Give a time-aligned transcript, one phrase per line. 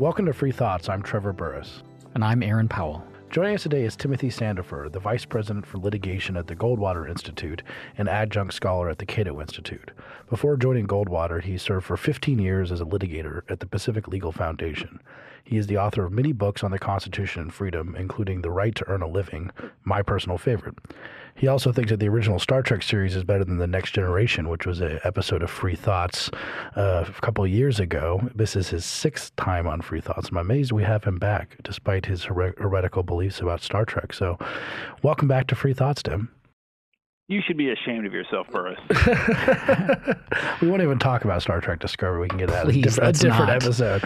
[0.00, 0.88] Welcome to Free Thoughts.
[0.88, 1.82] I'm Trevor Burrus.
[2.14, 3.04] And I'm Aaron Powell.
[3.28, 7.62] Joining us today is Timothy Sandefur, the Vice President for Litigation at the Goldwater Institute
[7.98, 9.90] and adjunct scholar at the Cato Institute.
[10.30, 14.32] Before joining Goldwater, he served for 15 years as a litigator at the Pacific Legal
[14.32, 15.02] Foundation.
[15.44, 18.74] He is the author of many books on the Constitution and freedom, including The Right
[18.76, 19.50] to Earn a Living,
[19.84, 20.78] my personal favorite.
[21.40, 24.50] He also thinks that the original Star Trek series is better than The Next Generation,
[24.50, 26.30] which was an episode of Free Thoughts
[26.76, 28.28] uh, a couple of years ago.
[28.34, 30.28] This is his sixth time on Free Thoughts.
[30.28, 34.12] I'm amazed we have him back, despite his her- heretical beliefs about Star Trek.
[34.12, 34.36] So,
[35.02, 36.28] welcome back to Free Thoughts, Tim.
[37.28, 38.78] You should be ashamed of yourself, Burrus.
[40.60, 42.20] we won't even talk about Star Trek Discovery.
[42.20, 44.04] We can get that Please, a different, a different episode.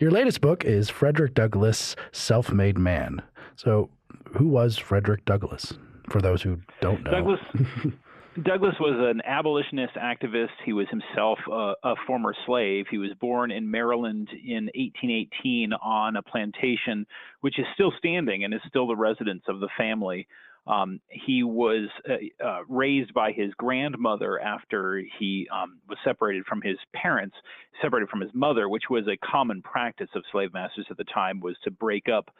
[0.00, 3.22] Your latest book is Frederick Douglass, Self-Made Man.
[3.56, 3.88] So,
[4.36, 5.72] who was Frederick Douglass?
[6.10, 7.40] For those who don't know, Douglass,
[8.42, 10.48] Douglass was an abolitionist activist.
[10.64, 12.86] He was himself a, a former slave.
[12.90, 17.06] He was born in Maryland in 1818 on a plantation,
[17.42, 20.26] which is still standing and is still the residence of the family.
[20.66, 26.62] Um, he was uh, uh, raised by his grandmother after he um, was separated from
[26.62, 27.36] his parents,
[27.82, 31.40] separated from his mother, which was a common practice of slave masters at the time,
[31.40, 32.30] was to break up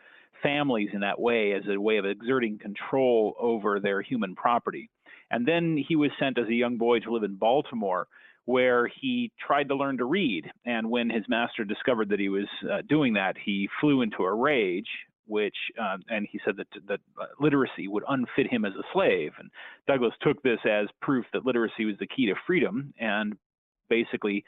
[0.45, 4.91] families in that way as a way of exerting control over their human property.
[5.31, 8.07] And then he was sent as a young boy to live in Baltimore,
[8.45, 10.45] where he tried to learn to read.
[10.67, 14.35] And when his master discovered that he was uh, doing that, he flew into a
[14.35, 14.89] rage,
[15.27, 19.33] which uh, and he said that that uh, literacy would unfit him as a slave.
[19.39, 19.51] And
[19.89, 23.35] Douglass took this as proof that literacy was the key to freedom, and
[23.89, 24.45] basically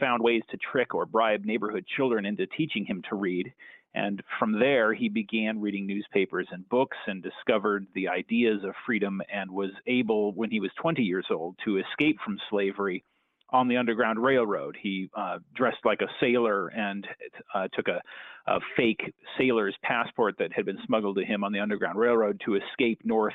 [0.00, 3.52] found ways to trick or bribe neighborhood children into teaching him to read.
[3.94, 9.22] And from there, he began reading newspapers and books and discovered the ideas of freedom
[9.32, 13.04] and was able, when he was 20 years old, to escape from slavery
[13.50, 14.76] on the Underground Railroad.
[14.80, 17.06] He uh, dressed like a sailor and
[17.54, 18.02] uh, took a,
[18.48, 22.56] a, fake sailor's passport that had been smuggled to him on the Underground Railroad to
[22.56, 23.34] escape north.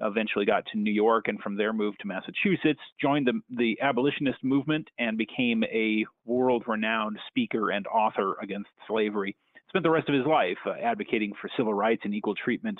[0.00, 4.44] Eventually got to New York and from there moved to Massachusetts, joined the, the abolitionist
[4.44, 9.34] movement, and became a world renowned speaker and author against slavery
[9.68, 12.78] spent the rest of his life uh, advocating for civil rights and equal treatment.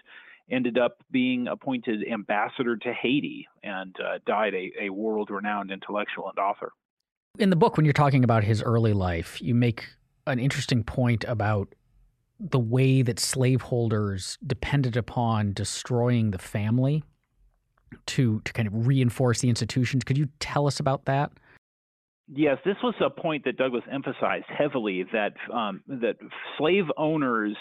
[0.51, 6.31] Ended up being appointed ambassador to Haiti and uh, died a, a world renowned intellectual
[6.31, 6.73] and author.
[7.39, 9.85] In the book, when you're talking about his early life, you make
[10.27, 11.75] an interesting point about
[12.41, 17.03] the way that slaveholders depended upon destroying the family
[18.07, 20.05] to to kind of reinforce the institutions.
[20.05, 21.33] Could you tell us about that?
[22.31, 26.17] Yes, this was a point that Douglass emphasized heavily that um, that
[26.59, 27.57] slave owners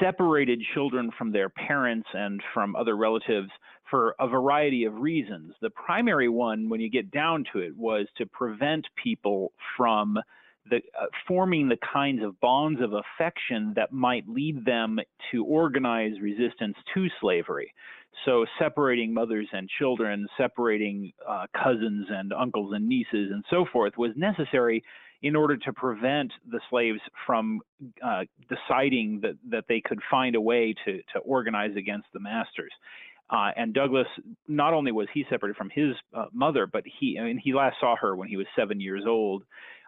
[0.00, 3.48] separated children from their parents and from other relatives
[3.90, 5.54] for a variety of reasons.
[5.62, 10.18] The primary one, when you get down to it, was to prevent people from
[10.68, 14.98] the, uh, forming the kinds of bonds of affection that might lead them
[15.30, 17.72] to organize resistance to slavery.
[18.24, 23.92] So, separating mothers and children, separating uh, cousins and uncles and nieces, and so forth,
[23.96, 24.82] was necessary
[25.22, 27.60] in order to prevent the slaves from
[28.04, 32.72] uh, deciding that, that they could find a way to, to organize against the masters.
[33.28, 34.06] Uh, and Douglass,
[34.46, 37.76] not only was he separated from his uh, mother, but he, I mean, he last
[37.80, 39.42] saw her when he was seven years old.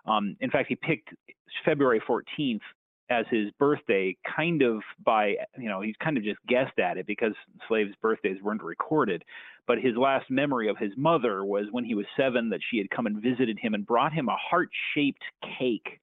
[0.07, 1.11] Um, in fact, he picked
[1.65, 2.61] February 14th
[3.11, 7.07] as his birthday, kind of by, you know, he's kind of just guessed at it
[7.07, 7.33] because
[7.67, 9.25] slaves' birthdays weren't recorded.
[9.67, 12.91] But his last memory of his mother was when he was seven that she had
[12.91, 15.23] come and visited him and brought him a heart shaped
[15.59, 16.01] cake.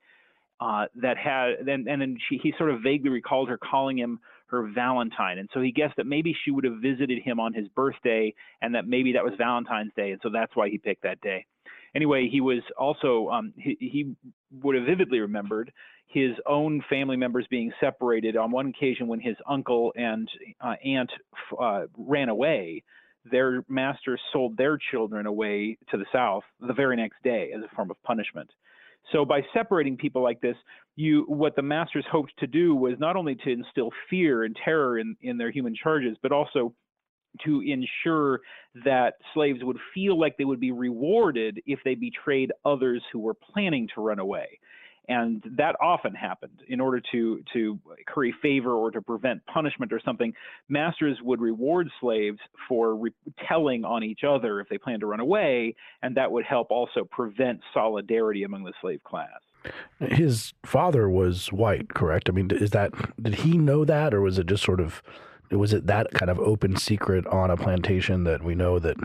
[0.62, 4.22] Uh, that had then and then she, he sort of vaguely recalled her calling him
[4.48, 7.68] her Valentine, and so he guessed that maybe she would have visited him on his
[7.76, 11.20] birthday, and that maybe that was Valentine's Day, and so that's why he picked that
[11.20, 11.46] day
[11.96, 14.16] anyway, he was also um, he, he,
[14.62, 15.72] would have vividly remembered
[16.08, 20.30] his own family members being separated on one occasion when his uncle and
[20.62, 21.12] uh, aunt
[21.60, 22.84] uh, ran away.
[23.30, 27.76] Their masters sold their children away to the south the very next day as a
[27.76, 28.50] form of punishment.
[29.12, 30.56] So by separating people like this,
[30.96, 35.00] you what the masters hoped to do was not only to instill fear and terror
[35.00, 36.74] in, in their human charges, but also
[37.44, 38.40] to ensure
[38.86, 43.34] that slaves would feel like they would be rewarded if they betrayed others who were
[43.34, 44.60] planning to run away.
[45.08, 46.64] And that often happened.
[46.68, 50.34] In order to, to curry favor or to prevent punishment or something,
[50.70, 53.12] masters would reward slaves for re-
[53.48, 57.04] telling on each other if they planned to run away, and that would help also
[57.04, 59.30] prevent solidarity among the slave class.
[60.00, 62.30] His father was white, correct?
[62.30, 62.92] I mean, is that
[63.22, 65.02] did he know that, or was it just sort of
[65.52, 68.98] was it that kind of open secret on a plantation that we know that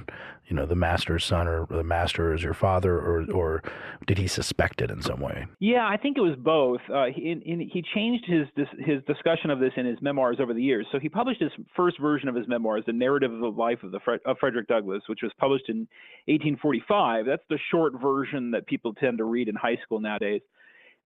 [0.47, 3.63] you know the master's son or the master is your father or or
[4.07, 5.47] did he suspect it in some way?
[5.59, 6.81] Yeah i think it was both.
[6.93, 8.47] Uh, he, in, he changed his
[8.79, 10.87] his discussion of this in his memoirs over the years.
[10.93, 13.93] So he published his first version of his memoirs the narrative of the life of
[13.93, 15.89] the of frederick douglass which was published in
[16.27, 20.41] 1845 that's the short version that people tend to read in high school nowadays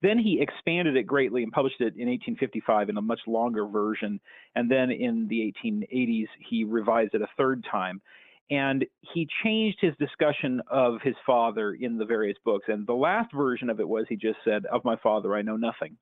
[0.05, 4.21] then he expanded it greatly and published it in 1855 in a much longer version.
[4.55, 8.03] And then in the 1880s, he revised it a third time.
[8.51, 8.85] And
[9.15, 12.67] he changed his discussion of his father in the various books.
[12.69, 15.57] And the last version of it was he just said, Of my father, I know
[15.57, 15.97] nothing.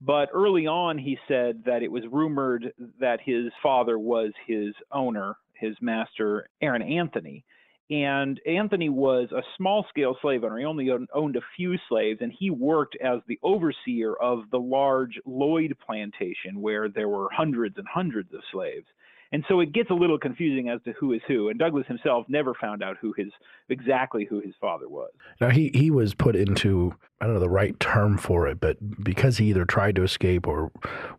[0.00, 5.36] But early on, he said that it was rumored that his father was his owner,
[5.54, 7.44] his master, Aaron Anthony.
[7.88, 10.58] And Anthony was a small scale slave owner.
[10.58, 15.20] He only owned a few slaves, and he worked as the overseer of the large
[15.24, 18.86] Lloyd plantation where there were hundreds and hundreds of slaves.
[19.32, 21.48] And so it gets a little confusing as to who is who.
[21.48, 23.28] And Douglass himself never found out who his
[23.68, 25.10] exactly who his father was.
[25.40, 28.76] Now he he was put into I don't know the right term for it, but
[29.02, 30.70] because he either tried to escape or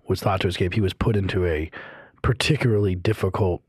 [0.07, 1.69] was thought to escape, he was put into a
[2.21, 3.61] particularly difficult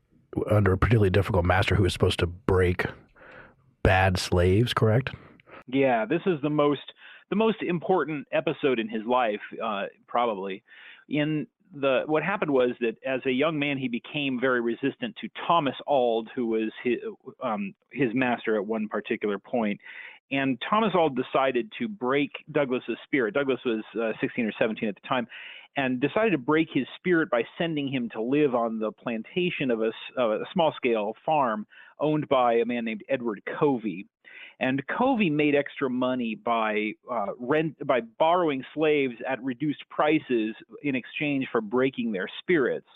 [0.49, 2.85] under a particularly difficult master who was supposed to break
[3.83, 5.11] bad slaves, correct?
[5.67, 6.81] Yeah, this is the most
[7.29, 10.63] the most important episode in his life, uh, probably.
[11.09, 15.29] In the what happened was that as a young man, he became very resistant to
[15.47, 16.97] Thomas Auld, who was his,
[17.43, 19.79] um, his master at one particular point.
[20.31, 23.33] And Thomas Auld decided to break Douglass's spirit.
[23.33, 25.27] Douglass was uh, 16 or 17 at the time,
[25.77, 29.81] and decided to break his spirit by sending him to live on the plantation of
[29.81, 31.65] a, a small scale farm
[31.99, 34.07] owned by a man named Edward Covey.
[34.59, 40.95] And Covey made extra money by uh, rent by borrowing slaves at reduced prices in
[40.95, 42.87] exchange for breaking their spirits.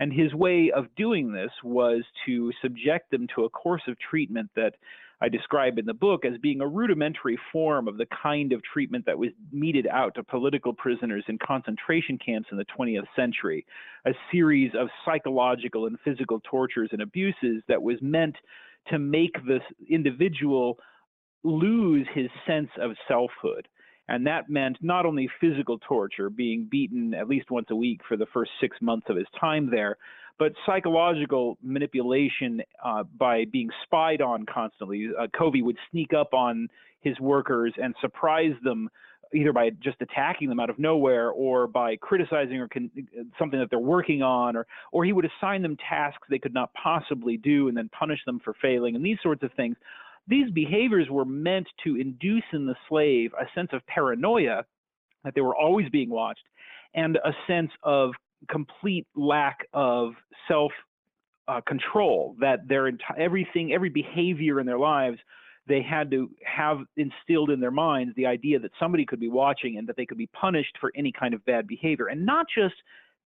[0.00, 4.50] And his way of doing this was to subject them to a course of treatment
[4.56, 4.74] that
[5.24, 9.06] I describe in the book as being a rudimentary form of the kind of treatment
[9.06, 13.64] that was meted out to political prisoners in concentration camps in the 20th century,
[14.04, 18.36] a series of psychological and physical tortures and abuses that was meant
[18.88, 20.78] to make this individual
[21.42, 23.66] lose his sense of selfhood.
[24.08, 28.18] And that meant not only physical torture, being beaten at least once a week for
[28.18, 29.96] the first six months of his time there,
[30.38, 35.08] but psychological manipulation uh, by being spied on constantly.
[35.18, 36.68] Uh, Covey would sneak up on
[37.00, 38.88] his workers and surprise them
[39.34, 42.90] either by just attacking them out of nowhere or by criticizing or con-
[43.38, 46.72] something that they're working on or or he would assign them tasks they could not
[46.74, 49.76] possibly do and then punish them for failing and these sorts of things
[50.26, 54.64] these behaviors were meant to induce in the slave a sense of paranoia
[55.24, 56.44] that they were always being watched
[56.94, 58.12] and a sense of
[58.48, 60.12] complete lack of
[60.48, 60.72] self
[61.48, 65.18] uh, control that their enti- everything every behavior in their lives
[65.66, 69.78] they had to have instilled in their minds the idea that somebody could be watching
[69.78, 72.74] and that they could be punished for any kind of bad behavior and not just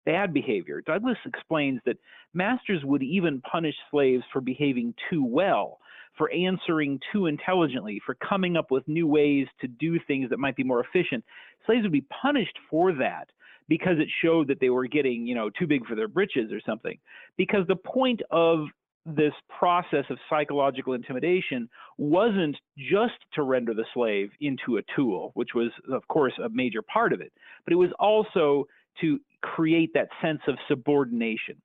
[0.06, 0.80] bad behavior.
[0.86, 1.96] Douglass explains that
[2.34, 5.78] masters would even punish slaves for behaving too well
[6.16, 10.56] for answering too intelligently for coming up with new ways to do things that might
[10.56, 11.24] be more efficient.
[11.66, 13.28] Slaves would be punished for that
[13.68, 16.60] because it showed that they were getting, you know, too big for their britches or
[16.64, 16.98] something.
[17.36, 18.66] Because the point of
[19.06, 25.50] this process of psychological intimidation wasn't just to render the slave into a tool, which
[25.54, 27.32] was, of course, a major part of it,
[27.64, 28.66] but it was also
[29.00, 31.56] to create that sense of subordination.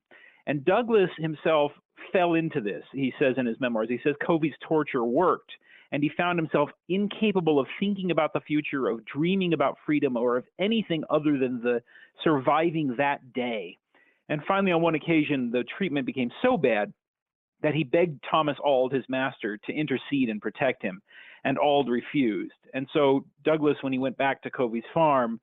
[0.46, 1.72] And Douglass himself
[2.12, 3.90] fell into this, he says in his memoirs.
[3.90, 5.52] He says Covey's torture worked
[5.94, 10.38] and he found himself incapable of thinking about the future, of dreaming about freedom, or
[10.38, 11.82] of anything other than the
[12.24, 13.78] surviving that day.
[14.28, 16.92] And finally, on one occasion, the treatment became so bad
[17.62, 21.00] that he begged Thomas Auld, his master, to intercede and protect him,
[21.44, 22.52] and Auld refused.
[22.74, 25.40] And so Douglass, when he went back to Covey's farm,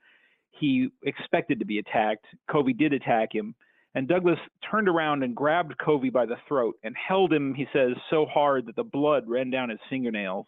[0.50, 2.26] he expected to be attacked.
[2.50, 3.54] Covey did attack him,
[3.94, 4.38] and Douglass
[4.70, 8.66] turned around and grabbed Covey by the throat and held him, he says, so hard
[8.66, 10.46] that the blood ran down his fingernails.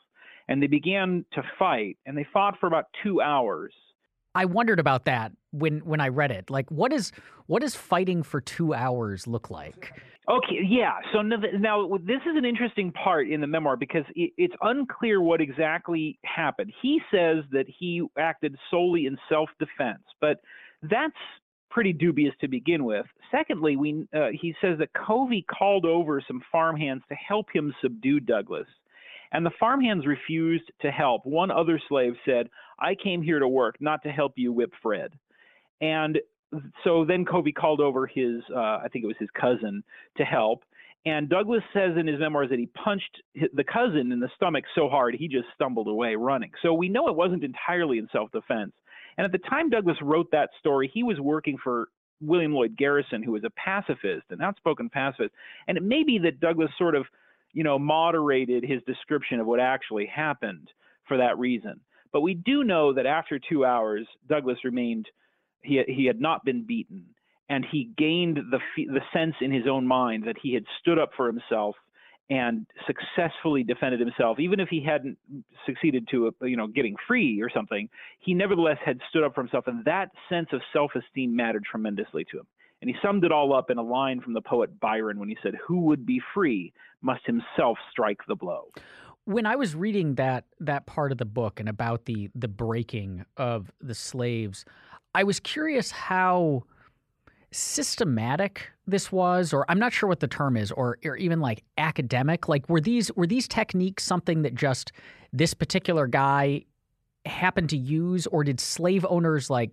[0.49, 3.72] And they began to fight, and they fought for about two hours.
[4.34, 6.50] I wondered about that when when I read it.
[6.50, 7.12] Like, what is
[7.46, 9.92] what does fighting for two hours look like?
[10.28, 10.94] Okay, yeah.
[11.12, 16.18] So now this is an interesting part in the memoir because it's unclear what exactly
[16.25, 16.72] happened.
[16.82, 20.38] He says that he acted solely in self-defense, but
[20.82, 21.14] that's
[21.73, 23.07] pretty dubious to begin with.
[23.31, 28.21] Secondly, we, uh, he says that Covey called over some farmhands to help him subdue
[28.21, 28.67] Douglass.
[29.33, 31.25] And the farmhands refused to help.
[31.25, 32.49] One other slave said,
[32.79, 35.12] I came here to work, not to help you whip Fred.
[35.81, 36.19] And
[36.85, 39.83] so then Covey called over his, uh, I think it was his cousin,
[40.19, 40.64] to help.
[41.05, 44.88] And Douglass says in his memoirs that he punched the cousin in the stomach so
[44.88, 46.52] hard he just stumbled away running.
[46.62, 48.73] So we know it wasn't entirely in self defense.
[49.16, 51.88] And at the time Douglass wrote that story, he was working for
[52.21, 55.33] William Lloyd Garrison, who was a pacifist, an outspoken pacifist.
[55.69, 57.07] And it may be that Douglass sort of,
[57.52, 60.69] you know, moderated his description of what actually happened
[61.07, 61.81] for that reason.
[62.12, 65.07] But we do know that after two hours, Douglass remained,
[65.62, 67.07] he, he had not been beaten.
[67.49, 71.11] And he gained the, the sense in his own mind that he had stood up
[71.16, 71.76] for himself
[72.32, 75.18] and successfully defended himself, even if he hadn't
[75.66, 79.66] succeeded to, you know, getting free or something, he nevertheless had stood up for himself,
[79.66, 82.46] and that sense of self-esteem mattered tremendously to him.
[82.80, 85.36] And he summed it all up in a line from the poet Byron when he
[85.42, 86.72] said, "Who would be free
[87.02, 88.70] must himself strike the blow."
[89.24, 93.26] When I was reading that that part of the book and about the the breaking
[93.36, 94.64] of the slaves,
[95.14, 96.64] I was curious how
[97.52, 101.62] systematic this was or i'm not sure what the term is or, or even like
[101.82, 102.49] academic?
[102.49, 104.92] Like were these were these techniques something that just
[105.32, 106.64] this particular guy
[107.26, 109.71] happened to use or did slave owners like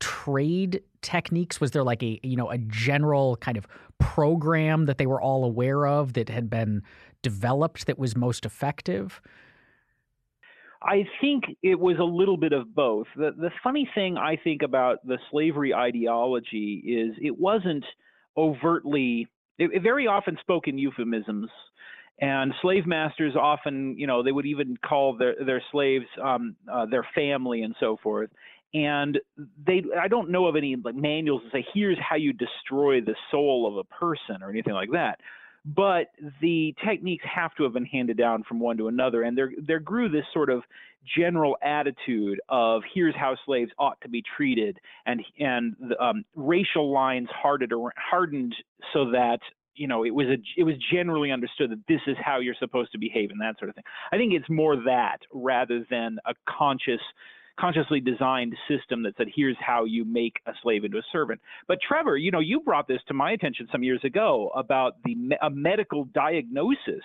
[0.00, 1.60] trade techniques?
[1.60, 3.66] Was there like a you know a general kind of
[3.98, 6.82] program that they were all aware of that had been
[7.22, 9.20] developed that was most effective
[10.84, 13.06] I think it was a little bit of both.
[13.16, 17.84] The the funny thing I think about the slavery ideology is it wasn't
[18.36, 21.50] overtly it, it very often spoke in euphemisms.
[22.20, 26.86] And slave masters often you know they would even call their their slaves um, uh,
[26.86, 28.30] their family and so forth.
[28.74, 29.18] And
[29.66, 33.14] they i don't know of any like manuals that say here's how you destroy the
[33.30, 35.20] soul of a person or anything like that
[35.64, 36.08] but
[36.40, 39.80] the techniques have to have been handed down from one to another and there there
[39.80, 40.62] grew this sort of
[41.16, 47.28] general attitude of here's how slaves ought to be treated and and um, racial lines
[47.32, 48.54] hardened hardened
[48.92, 49.38] so that
[49.74, 52.92] you know it was a it was generally understood that this is how you're supposed
[52.92, 53.84] to behave and that sort of thing.
[54.12, 57.00] I think it's more that rather than a conscious
[57.58, 61.40] consciously designed system that said, here's how you make a slave into a servant.
[61.68, 65.16] But Trevor, you know, you brought this to my attention some years ago about the
[65.40, 67.04] a medical diagnosis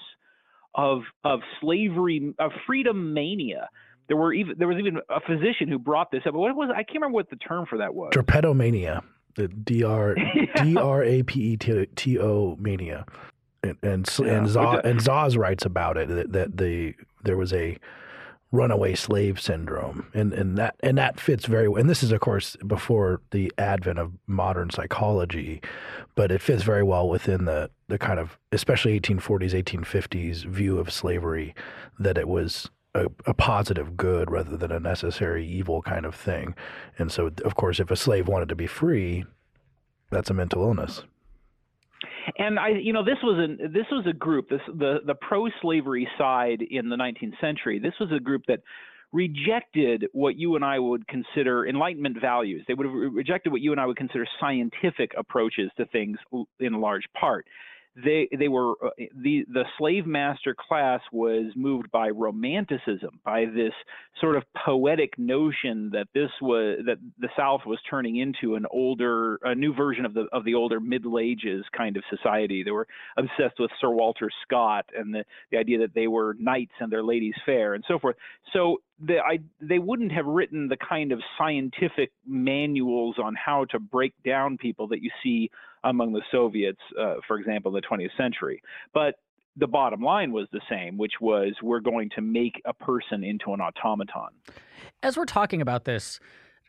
[0.75, 3.69] of of slavery, of freedom mania.
[4.07, 6.33] There were even there was even a physician who brought this up.
[6.33, 8.13] What was I can't remember what the term for that was.
[8.13, 9.03] Drapetomania,
[9.35, 10.15] the D R
[10.63, 13.05] D R A P E T O mania,
[13.63, 14.33] and and yeah.
[14.33, 17.77] and, Szasz, uh, and Szasz writes about it that, that the there was a
[18.51, 20.07] runaway slave syndrome.
[20.13, 21.81] And and that and that fits very well.
[21.81, 25.61] And this is of course before the advent of modern psychology
[26.15, 30.91] but it fits very well within the the kind of especially 1840s 1850s view of
[30.91, 31.53] slavery
[31.99, 36.55] that it was a, a positive good rather than a necessary evil kind of thing.
[36.97, 39.25] And so of course if a slave wanted to be free
[40.09, 41.03] that's a mental illness
[42.37, 46.07] and I, you know, this was an this was a group, this the the pro-slavery
[46.17, 47.79] side in the 19th century.
[47.79, 48.59] This was a group that
[49.13, 52.63] rejected what you and I would consider Enlightenment values.
[52.67, 56.17] They would have rejected what you and I would consider scientific approaches to things
[56.59, 57.45] in large part
[58.03, 63.73] they they were uh, the the slave master class was moved by romanticism by this
[64.21, 69.39] sort of poetic notion that this was that the south was turning into an older
[69.43, 72.63] a new version of the of the older middle ages kind of society.
[72.63, 72.87] They were
[73.17, 77.03] obsessed with sir walter scott and the the idea that they were knights and their
[77.03, 78.15] ladies fair and so forth.
[78.53, 83.79] So the, I, they wouldn't have written the kind of scientific manuals on how to
[83.79, 85.51] break down people that you see
[85.89, 88.61] among the Soviets, uh, for example, in the 20th century.
[88.93, 89.15] But
[89.55, 93.53] the bottom line was the same, which was we're going to make a person into
[93.53, 94.29] an automaton.
[95.01, 96.19] As we're talking about this,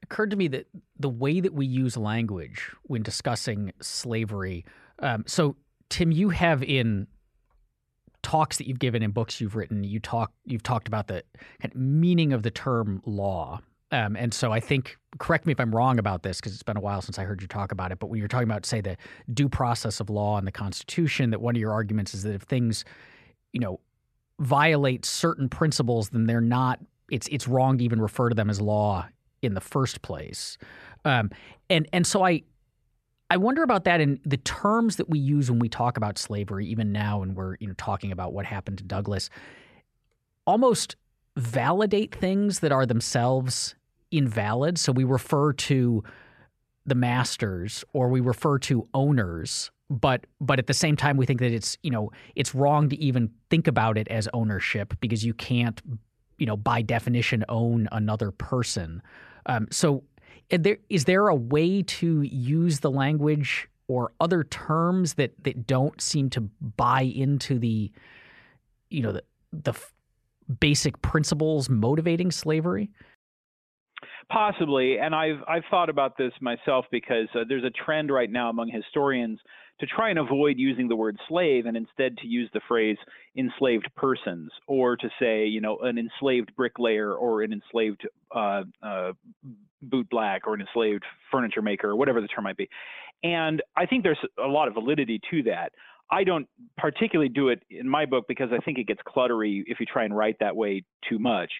[0.02, 0.66] occurred to me that
[0.98, 4.64] the way that we use language when discussing slavery.
[5.00, 5.56] Um, so,
[5.90, 7.06] Tim, you have in
[8.22, 11.24] talks that you've given in books you've written, you talk you've talked about the
[11.74, 13.60] meaning of the term law
[13.90, 16.76] um, and so I think, correct me if I'm wrong about this, because it's been
[16.76, 17.98] a while since I heard you talk about it.
[17.98, 18.96] But when you're talking about, say, the
[19.32, 22.42] due process of law and the Constitution, that one of your arguments is that if
[22.42, 22.84] things,
[23.52, 23.80] you know,
[24.40, 26.80] violate certain principles, then they're not.
[27.10, 29.08] It's it's wrong to even refer to them as law
[29.40, 30.58] in the first place.
[31.06, 31.30] Um,
[31.70, 32.42] and and so I
[33.30, 36.66] I wonder about that in the terms that we use when we talk about slavery,
[36.66, 39.30] even now, and we're you know talking about what happened to Douglass.
[40.46, 40.96] Almost
[41.38, 43.74] validate things that are themselves
[44.10, 44.78] invalid.
[44.78, 46.02] So we refer to
[46.86, 51.40] the masters or we refer to owners but but at the same time we think
[51.40, 55.34] that it's you know it's wrong to even think about it as ownership because you
[55.34, 55.82] can't
[56.38, 59.02] you know by definition own another person
[59.46, 60.02] um, so
[60.50, 66.00] There, is there a way to use the language or other terms that, that don't
[66.00, 66.42] seem to
[66.76, 67.90] buy into the,
[68.90, 69.74] you know, the, the
[70.60, 72.90] basic principles motivating slavery?
[74.30, 78.50] Possibly, and I've I've thought about this myself because uh, there's a trend right now
[78.50, 79.40] among historians
[79.80, 82.96] to try and avoid using the word slave and instead to use the phrase
[83.36, 89.12] enslaved persons or to say you know an enslaved bricklayer or an enslaved uh, uh,
[89.82, 92.68] boot black or an enslaved furniture maker or whatever the term might be.
[93.22, 95.72] And I think there's a lot of validity to that.
[96.10, 99.80] I don't particularly do it in my book because I think it gets cluttery if
[99.80, 101.50] you try and write that way too much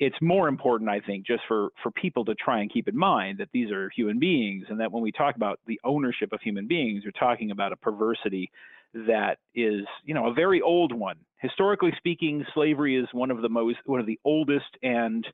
[0.00, 3.38] it's more important, I think, just for, for people to try and keep in mind
[3.38, 6.66] that these are human beings and that when we talk about the ownership of human
[6.66, 8.50] beings, we're talking about a perversity
[8.94, 11.16] that is, you know, a very old one.
[11.36, 15.26] Historically speaking, slavery is one of the most, one of the oldest and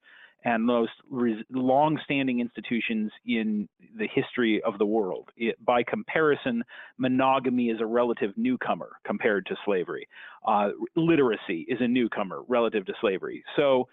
[0.47, 5.29] and most res- long-standing institutions in the history of the world.
[5.37, 6.63] It, by comparison,
[6.99, 10.09] monogamy is a relative newcomer compared to slavery.
[10.47, 13.43] Uh, literacy is a newcomer relative to slavery.
[13.57, 13.89] So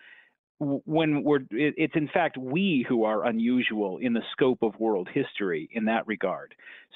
[0.59, 5.67] when we're it's in fact we who are unusual in the scope of world history
[5.73, 6.53] in that regard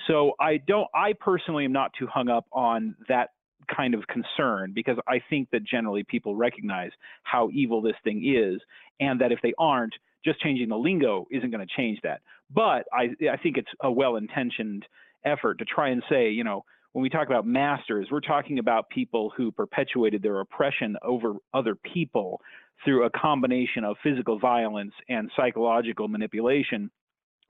[0.07, 3.31] so i don't i personally am not too hung up on that
[3.75, 6.91] kind of concern because i think that generally people recognize
[7.23, 8.61] how evil this thing is
[8.99, 12.21] and that if they aren't just changing the lingo isn't going to change that.
[12.53, 14.85] But i i think it's a well intentioned
[15.25, 18.89] effort to try and say you know when we talk about masters, we're talking about
[18.89, 22.41] people who perpetuated their oppression over other people
[22.83, 26.89] through a combination of physical violence and psychological manipulation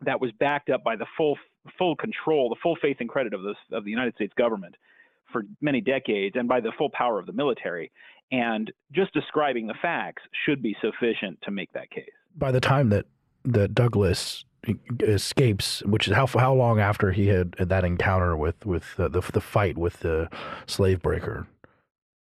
[0.01, 1.37] that was backed up by the full
[1.77, 4.75] full control, the full faith and credit of the of the United States government
[5.31, 7.91] for many decades, and by the full power of the military.
[8.31, 12.09] And just describing the facts should be sufficient to make that case.
[12.35, 13.05] By the time that
[13.45, 14.43] that Douglass
[15.01, 19.21] escapes, which is how how long after he had that encounter with with uh, the
[19.21, 20.29] the fight with the
[20.65, 21.47] slave breaker?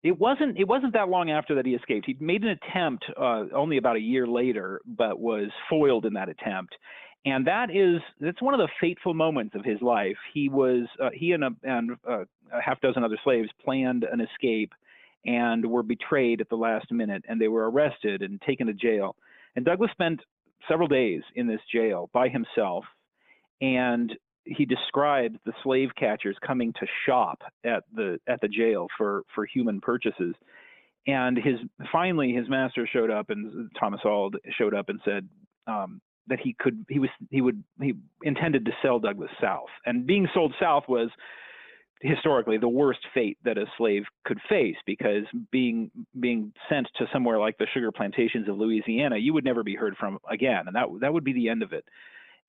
[0.04, 0.60] It wasn't.
[0.60, 2.06] It wasn't that long after that he escaped.
[2.06, 6.28] He made an attempt uh, only about a year later, but was foiled in that
[6.28, 6.76] attempt.
[7.26, 10.18] And that is that's one of the fateful moments of his life.
[10.34, 14.22] He was uh, he and a, and uh, a half dozen other slaves planned an
[14.22, 14.74] escape,
[15.26, 19.16] and were betrayed at the last minute, and they were arrested and taken to jail.
[19.56, 20.20] And Douglass spent
[20.68, 22.86] several days in this jail by himself,
[23.62, 24.14] and
[24.46, 29.46] he described the slave catchers coming to shop at the at the jail for for
[29.46, 30.36] human purchases
[31.08, 31.56] and his
[31.92, 35.28] finally his master showed up and thomas auld showed up and said
[35.68, 40.06] um, that he could he was he would he intended to sell Douglass south and
[40.06, 41.10] being sold south was
[42.04, 45.90] historically the worst fate that a slave could face because being
[46.20, 49.96] being sent to somewhere like the sugar plantations of Louisiana you would never be heard
[49.98, 51.86] from again and that that would be the end of it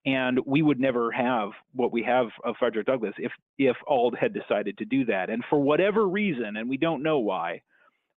[0.05, 4.33] and we would never have what we have of Frederick Douglass if if Auld had
[4.33, 5.29] decided to do that.
[5.29, 7.61] And for whatever reason, and we don't know why,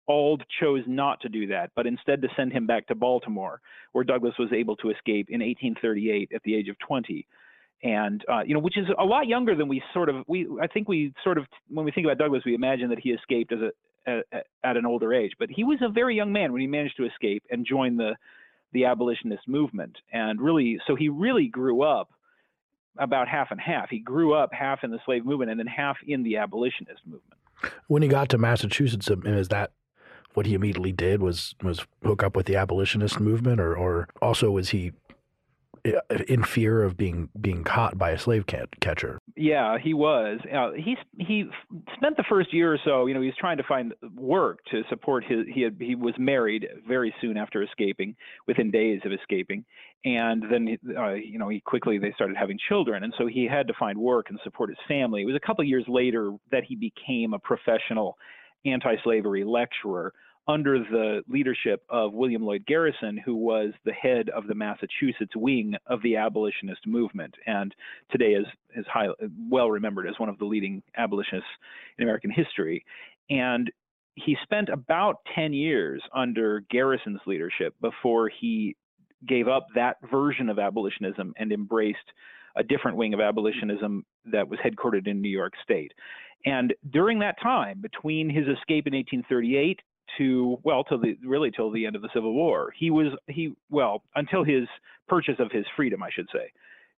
[0.06, 3.60] Auld chose not to do that, but instead to send him back to Baltimore,
[3.92, 7.26] where Douglass was able to escape in 1838 at the age of 20.
[7.82, 10.48] And uh, you know, which is a lot younger than we sort of we.
[10.60, 13.52] I think we sort of when we think about Douglass, we imagine that he escaped
[13.52, 13.70] as a
[14.64, 17.06] at an older age, but he was a very young man when he managed to
[17.06, 18.16] escape and join the
[18.72, 19.96] the abolitionist movement.
[20.12, 22.10] And really, so he really grew up
[22.98, 23.88] about half and half.
[23.90, 27.40] He grew up half in the slave movement and then half in the abolitionist movement.
[27.86, 29.72] When he got to Massachusetts, is that
[30.34, 31.20] what he immediately did?
[31.20, 34.92] Was was hook up with the abolitionist movement, or or also was he
[36.28, 39.18] in fear of being being caught by a slave catcher.
[39.36, 40.40] Yeah, he was.
[40.52, 41.44] Uh, he he
[41.94, 43.06] spent the first year or so.
[43.06, 45.46] You know, he was trying to find work to support his.
[45.52, 49.64] He had he was married very soon after escaping, within days of escaping,
[50.04, 53.66] and then uh, you know he quickly they started having children, and so he had
[53.68, 55.22] to find work and support his family.
[55.22, 58.16] It was a couple years later that he became a professional
[58.64, 60.12] anti-slavery lecturer
[60.48, 65.74] under the leadership of William Lloyd Garrison, who was the head of the Massachusetts wing
[65.86, 67.74] of the abolitionist movement, and
[68.10, 69.08] today is, is high,
[69.50, 71.48] well remembered as one of the leading abolitionists
[71.98, 72.82] in American history.
[73.28, 73.70] And
[74.14, 78.74] he spent about 10 years under Garrison's leadership before he
[79.28, 81.98] gave up that version of abolitionism and embraced
[82.56, 85.92] a different wing of abolitionism that was headquartered in New York State.
[86.44, 89.80] And during that time, between his escape in 1838
[90.16, 92.72] to well till the really till the end of the Civil War.
[92.76, 94.64] He was he well until his
[95.08, 96.52] purchase of his freedom, I should say.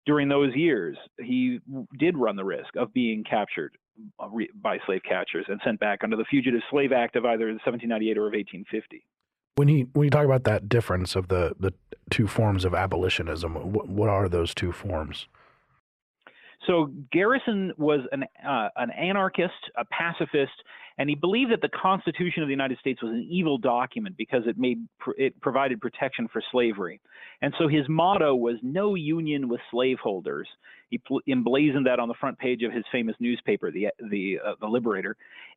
[0.07, 1.61] During those years, he
[1.99, 3.77] did run the risk of being captured
[4.19, 4.29] uh,
[4.63, 8.27] by slave catchers and sent back under the Fugitive Slave Act of either 1798 or
[8.27, 9.05] of 1850.
[9.57, 11.75] When he when you talk about that difference of the the
[12.11, 13.55] two forms of abolitionism.
[13.73, 15.29] What, what are those two forms?
[16.71, 20.53] So Garrison was an uh, an anarchist, a pacifist,
[20.99, 24.43] and he believed that the Constitution of the United States was an evil document because
[24.47, 24.79] it made
[25.19, 27.01] it provided protection for slavery.
[27.43, 30.47] And so his motto was "No union with slaveholders."
[30.91, 34.69] He emblazoned that on the front page of his famous newspaper, the the uh, the
[34.69, 35.17] Liberator,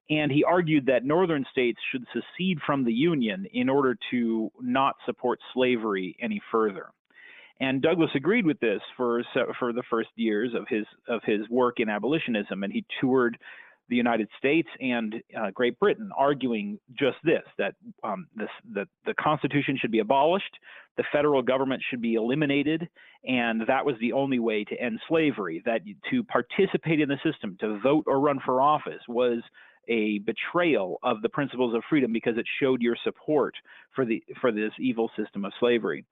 [0.10, 4.96] and he argued that northern states should secede from the Union in order to not
[5.06, 6.88] support slavery any further.
[7.60, 9.24] And Douglass agreed with this for
[9.60, 13.38] for the first years of his of his work in abolitionism, and he toured
[13.90, 19.14] the United States and uh, Great Britain, arguing just this: that um, this, that the
[19.14, 20.58] Constitution should be abolished,
[20.98, 22.88] the federal government should be eliminated,
[23.26, 25.62] and that was the only way to end slavery.
[25.66, 29.44] That to participate in the system, to vote or run for office, was
[29.90, 33.54] a betrayal of the principles of freedom because it showed your support
[33.96, 36.06] for the for this evil system of slavery.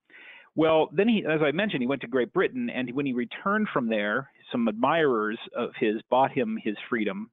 [0.56, 3.70] Well, then he, as I mentioned, he went to Great Britain, and when he returned
[3.74, 7.32] from there, some admirers of his bought him his freedom,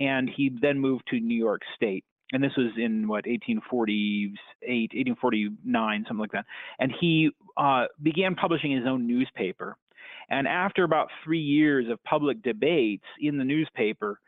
[0.00, 2.04] and he then moved to New York State.
[2.32, 4.32] And this was in what 1848,
[4.66, 6.44] 1849, something like that.
[6.80, 9.76] And he uh, began publishing his own newspaper.
[10.28, 14.18] And after about three years of public debates in the newspaper,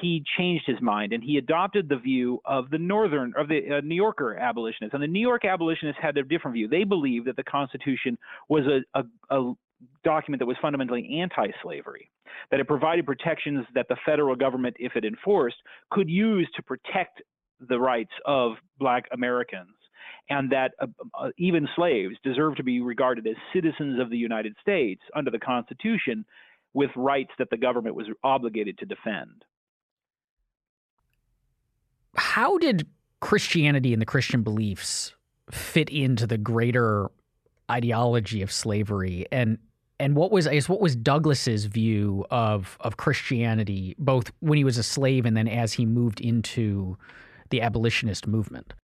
[0.00, 3.80] he changed his mind and he adopted the view of the northern of the uh,
[3.80, 4.94] New Yorker abolitionists.
[4.94, 6.68] And the New York abolitionists had a different view.
[6.68, 9.04] They believed that the Constitution was a, a,
[9.36, 9.54] a
[10.02, 12.10] document that was fundamentally anti-slavery,
[12.50, 15.56] that it provided protections that the federal government, if it enforced,
[15.90, 17.22] could use to protect
[17.68, 19.68] the rights of Black Americans.
[20.30, 20.86] And that uh,
[21.18, 25.38] uh, even slaves deserve to be regarded as citizens of the United States under the
[25.38, 26.24] Constitution
[26.72, 29.44] with rights that the government was obligated to defend
[32.16, 32.86] how did
[33.20, 35.14] Christianity and the Christian beliefs
[35.50, 37.10] fit into the greater
[37.70, 39.58] ideology of slavery and
[40.00, 44.64] and what was I guess what was Douglass's view of of Christianity both when he
[44.64, 46.98] was a slave and then as he moved into
[47.50, 48.74] the abolitionist movement?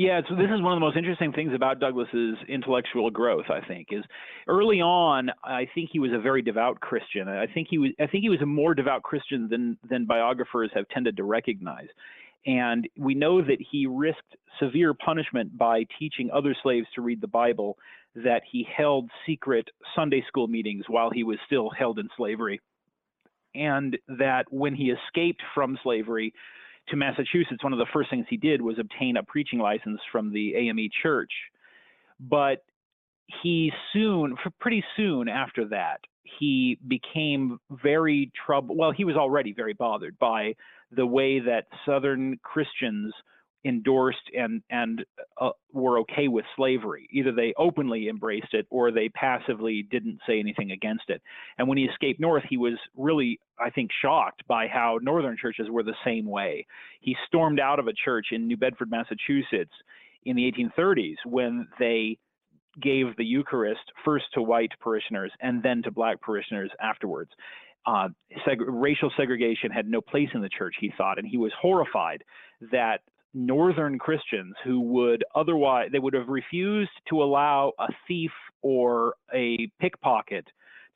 [0.00, 3.50] Yeah, so this is one of the most interesting things about Douglass's intellectual growth.
[3.50, 4.02] I think is
[4.48, 5.28] early on.
[5.44, 7.28] I think he was a very devout Christian.
[7.28, 7.90] I think he was.
[8.00, 11.88] I think he was a more devout Christian than than biographers have tended to recognize.
[12.46, 17.28] And we know that he risked severe punishment by teaching other slaves to read the
[17.28, 17.76] Bible.
[18.14, 22.58] That he held secret Sunday school meetings while he was still held in slavery,
[23.54, 26.32] and that when he escaped from slavery
[26.88, 30.32] to Massachusetts, one of the first things he did was obtain a preaching license from
[30.32, 31.30] the AME church.
[32.18, 32.64] But
[33.42, 36.00] he soon, pretty soon after that,
[36.38, 38.78] he became very troubled.
[38.78, 40.54] Well, he was already very bothered by
[40.90, 43.12] the way that Southern Christians
[43.64, 45.04] endorsed and and
[45.40, 47.08] uh, were okay with slavery.
[47.12, 51.20] Either they openly embraced it or they passively didn't say anything against it.
[51.58, 55.68] And when he escaped north, he was really, I think, shocked by how northern churches
[55.70, 56.66] were the same way.
[57.00, 59.74] He stormed out of a church in New Bedford, Massachusetts,
[60.24, 62.18] in the 1830s when they
[62.80, 67.30] gave the Eucharist first to white parishioners and then to black parishioners afterwards.
[67.86, 68.08] Uh,
[68.46, 72.22] seg- racial segregation had no place in the church, he thought, and he was horrified
[72.70, 73.00] that
[73.34, 79.70] northern Christians who would otherwise they would have refused to allow a thief or a
[79.80, 80.46] pickpocket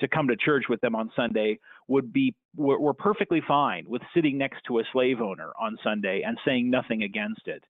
[0.00, 4.02] to come to church with them on Sunday would be were, were perfectly fine with
[4.14, 7.62] sitting next to a slave owner on Sunday and saying nothing against it.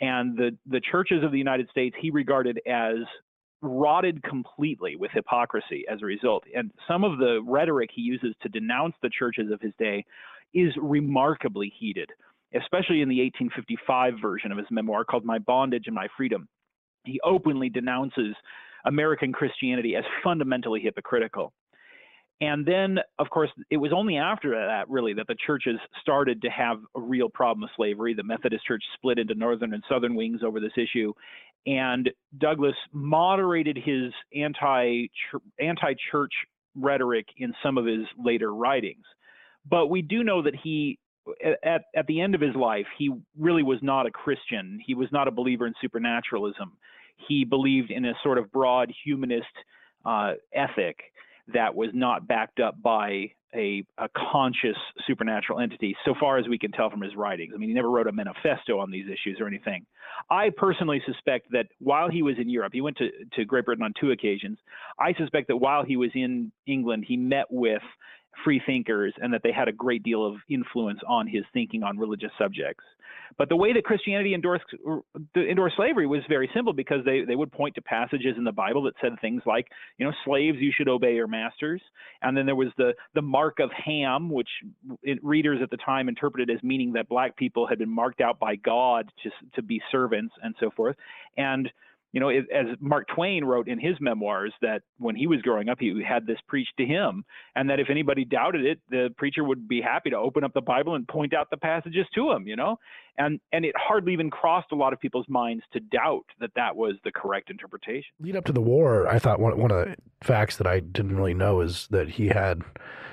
[0.00, 2.96] And the the churches of the United States he regarded as
[3.60, 6.44] rotted completely with hypocrisy as a result.
[6.54, 10.04] And some of the rhetoric he uses to denounce the churches of his day
[10.54, 12.10] is remarkably heated
[12.54, 16.48] especially in the 1855 version of his memoir called My Bondage and My Freedom.
[17.04, 18.34] He openly denounces
[18.84, 21.52] American Christianity as fundamentally hypocritical.
[22.40, 26.48] And then, of course, it was only after that, really, that the churches started to
[26.50, 28.14] have a real problem with slavery.
[28.14, 31.12] The Methodist Church split into northern and southern wings over this issue.
[31.66, 32.08] And
[32.38, 35.08] Douglass moderated his anti
[35.58, 36.32] anti church
[36.76, 39.04] rhetoric in some of his later writings.
[39.68, 40.98] But we do know that he
[41.64, 44.80] at, at the end of his life, he really was not a Christian.
[44.84, 46.72] He was not a believer in supernaturalism.
[47.28, 49.46] He believed in a sort of broad humanist
[50.04, 50.96] uh, ethic
[51.52, 56.58] that was not backed up by a, a, conscious supernatural entity, so far as we
[56.58, 57.52] can tell from his writings.
[57.54, 59.86] I mean, he never wrote a manifesto on these issues or anything.
[60.30, 63.84] I personally suspect that while he was in Europe, he went to, to Great Britain
[63.84, 64.58] on two occasions.
[64.98, 67.82] I suspect that while he was in England, he met with
[68.44, 71.98] free thinkers and that they had a great deal of influence on his thinking on
[71.98, 72.84] religious subjects.
[73.36, 75.00] But the way that Christianity endorsed uh,
[75.36, 78.82] endorsed slavery was very simple because they they would point to passages in the Bible
[78.84, 81.82] that said things like, you know, slaves you should obey your masters,
[82.22, 84.48] and then there was the the mark of Ham, which
[85.22, 88.56] readers at the time interpreted as meaning that black people had been marked out by
[88.56, 90.96] God to to be servants and so forth,
[91.36, 91.70] and
[92.12, 95.78] you know, as Mark Twain wrote in his memoirs, that when he was growing up,
[95.78, 99.68] he had this preached to him, and that if anybody doubted it, the preacher would
[99.68, 102.56] be happy to open up the Bible and point out the passages to him, you
[102.56, 102.78] know,
[103.18, 106.74] and and it hardly even crossed a lot of people's minds to doubt that that
[106.74, 108.10] was the correct interpretation.
[108.20, 111.16] Lead up to the war, I thought one one of the facts that I didn't
[111.16, 112.62] really know is that he had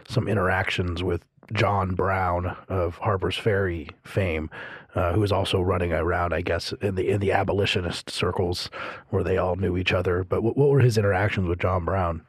[0.07, 4.49] some interactions with John Brown of Harper's Ferry fame,
[4.95, 8.69] uh, who was also running around, I guess, in the in the abolitionist circles
[9.09, 10.23] where they all knew each other.
[10.23, 12.23] But what, what were his interactions with John Brown?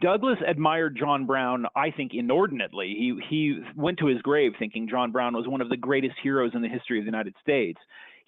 [0.00, 2.88] Douglass admired John Brown, I think, inordinately.
[2.88, 6.52] He he went to his grave thinking John Brown was one of the greatest heroes
[6.54, 7.78] in the history of the United States.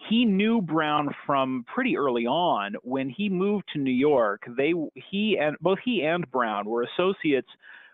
[0.08, 2.76] He knew Brown from pretty early on.
[2.82, 7.48] When he moved to New York, they he and both he and Brown were associates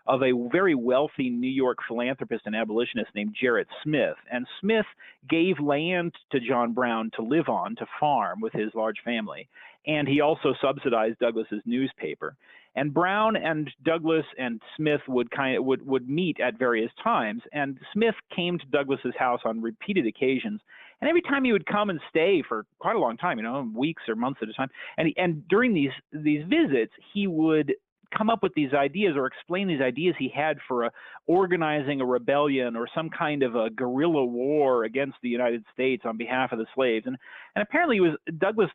[0.07, 4.15] of a very wealthy New York philanthropist and abolitionist named Gerrit Smith.
[4.31, 4.85] And Smith
[5.29, 9.47] gave land to John Brown to live on, to farm with his large family.
[9.87, 12.35] And he also subsidized Douglass's newspaper.
[12.75, 17.41] And Brown and Douglass and Smith would kind of would, would meet at various times.
[17.53, 20.59] And Smith came to Douglass's house on repeated occasions.
[21.01, 23.69] And every time he would come and stay for quite a long time, you know,
[23.73, 24.69] weeks or months at a time.
[24.97, 27.73] And he, and during these these visits, he would
[28.15, 30.91] come up with these ideas or explain these ideas he had for a,
[31.27, 36.17] organizing a rebellion or some kind of a guerrilla war against the United States on
[36.17, 37.05] behalf of the slaves.
[37.07, 37.17] And
[37.55, 38.69] and apparently was Douglass.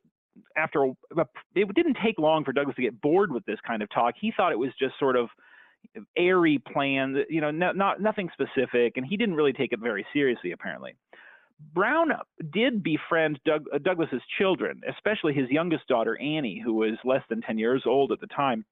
[0.57, 3.91] after a, it didn't take long for Douglass to get bored with this kind of
[3.91, 4.15] talk.
[4.21, 5.29] He thought it was just sort of
[6.17, 10.07] airy plan, you know, not, not nothing specific, and he didn't really take it very
[10.13, 10.95] seriously apparently.
[11.75, 12.11] Brown
[12.53, 17.43] did befriend Doug, uh, Douglass's children, especially his youngest daughter Annie, who was less than
[17.43, 18.65] 10 years old at the time.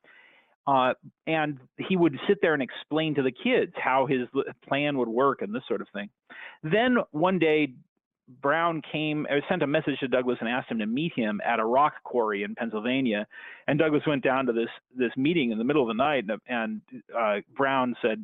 [0.68, 0.92] Uh,
[1.26, 4.28] and he would sit there and explain to the kids how his
[4.68, 6.10] plan would work and this sort of thing.
[6.62, 7.72] Then one day,
[8.42, 11.58] Brown came, uh, sent a message to Douglass and asked him to meet him at
[11.58, 13.26] a rock quarry in Pennsylvania.
[13.66, 16.40] And Douglass went down to this this meeting in the middle of the night, and,
[16.46, 16.82] and
[17.18, 18.22] uh, Brown said,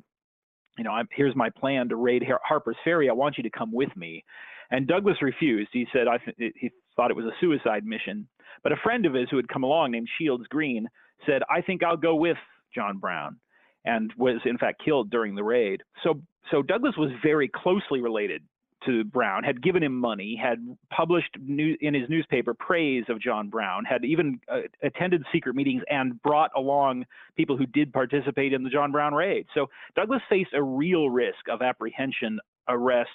[0.77, 3.09] "You know, I'm, here's my plan to raid Harper's Ferry.
[3.09, 4.23] I want you to come with me."
[4.71, 5.71] And Douglass refused.
[5.73, 8.29] He said th- he thought it was a suicide mission.
[8.63, 10.87] But a friend of his who had come along, named Shields Green,
[11.27, 12.37] said, I think I'll go with
[12.75, 13.39] John Brown,
[13.85, 15.83] and was in fact killed during the raid.
[16.03, 18.43] So, so Douglass was very closely related
[18.87, 20.59] to Brown, had given him money, had
[20.91, 25.83] published new, in his newspaper praise of John Brown, had even uh, attended secret meetings
[25.89, 27.07] and brought along
[27.37, 29.47] people who did participate in the John Brown raid.
[29.55, 33.11] So Douglass faced a real risk of apprehension, arrest,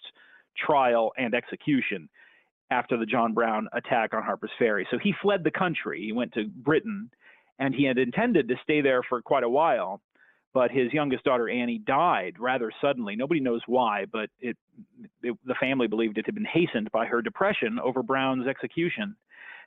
[0.58, 2.10] trial, and execution
[2.72, 4.88] after the John Brown attack on Harper's Ferry.
[4.92, 6.02] So he fled the country.
[6.02, 7.10] He went to Britain
[7.60, 10.02] and he had intended to stay there for quite a while.
[10.52, 13.16] But his youngest daughter Annie died rather suddenly.
[13.16, 14.58] Nobody knows why, but it,
[15.22, 19.16] it, the family believed it had been hastened by her depression over Brown's execution.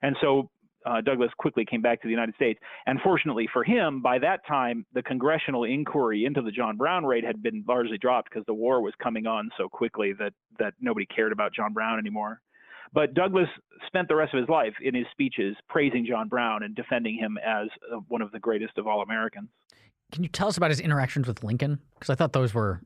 [0.03, 0.51] And so
[0.85, 2.59] uh, Douglass quickly came back to the United States.
[2.87, 7.25] And fortunately for him, by that time, the congressional inquiry into the John Brown raid
[7.25, 11.07] had been largely dropped because the war was coming on so quickly that that nobody
[11.07, 12.41] cared about John Brown anymore.
[12.93, 13.49] But Douglass
[13.87, 17.39] spent the rest of his life in his speeches praising John Brown and defending him
[17.45, 19.49] as uh, one of the greatest of all Americans.
[20.13, 21.79] Can you tell us about his interactions with Lincoln?
[21.95, 22.83] Because I thought those were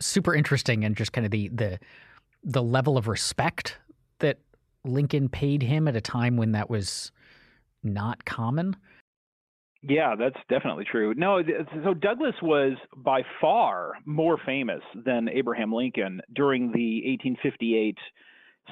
[0.00, 1.78] super interesting and just kind of the the
[2.44, 3.78] the level of respect
[4.18, 4.38] that
[4.84, 7.12] Lincoln paid him at a time when that was
[7.84, 8.76] not common.
[9.82, 11.12] Yeah, that's definitely true.
[11.16, 11.42] No,
[11.84, 17.98] so Douglass was by far more famous than Abraham Lincoln during the 1858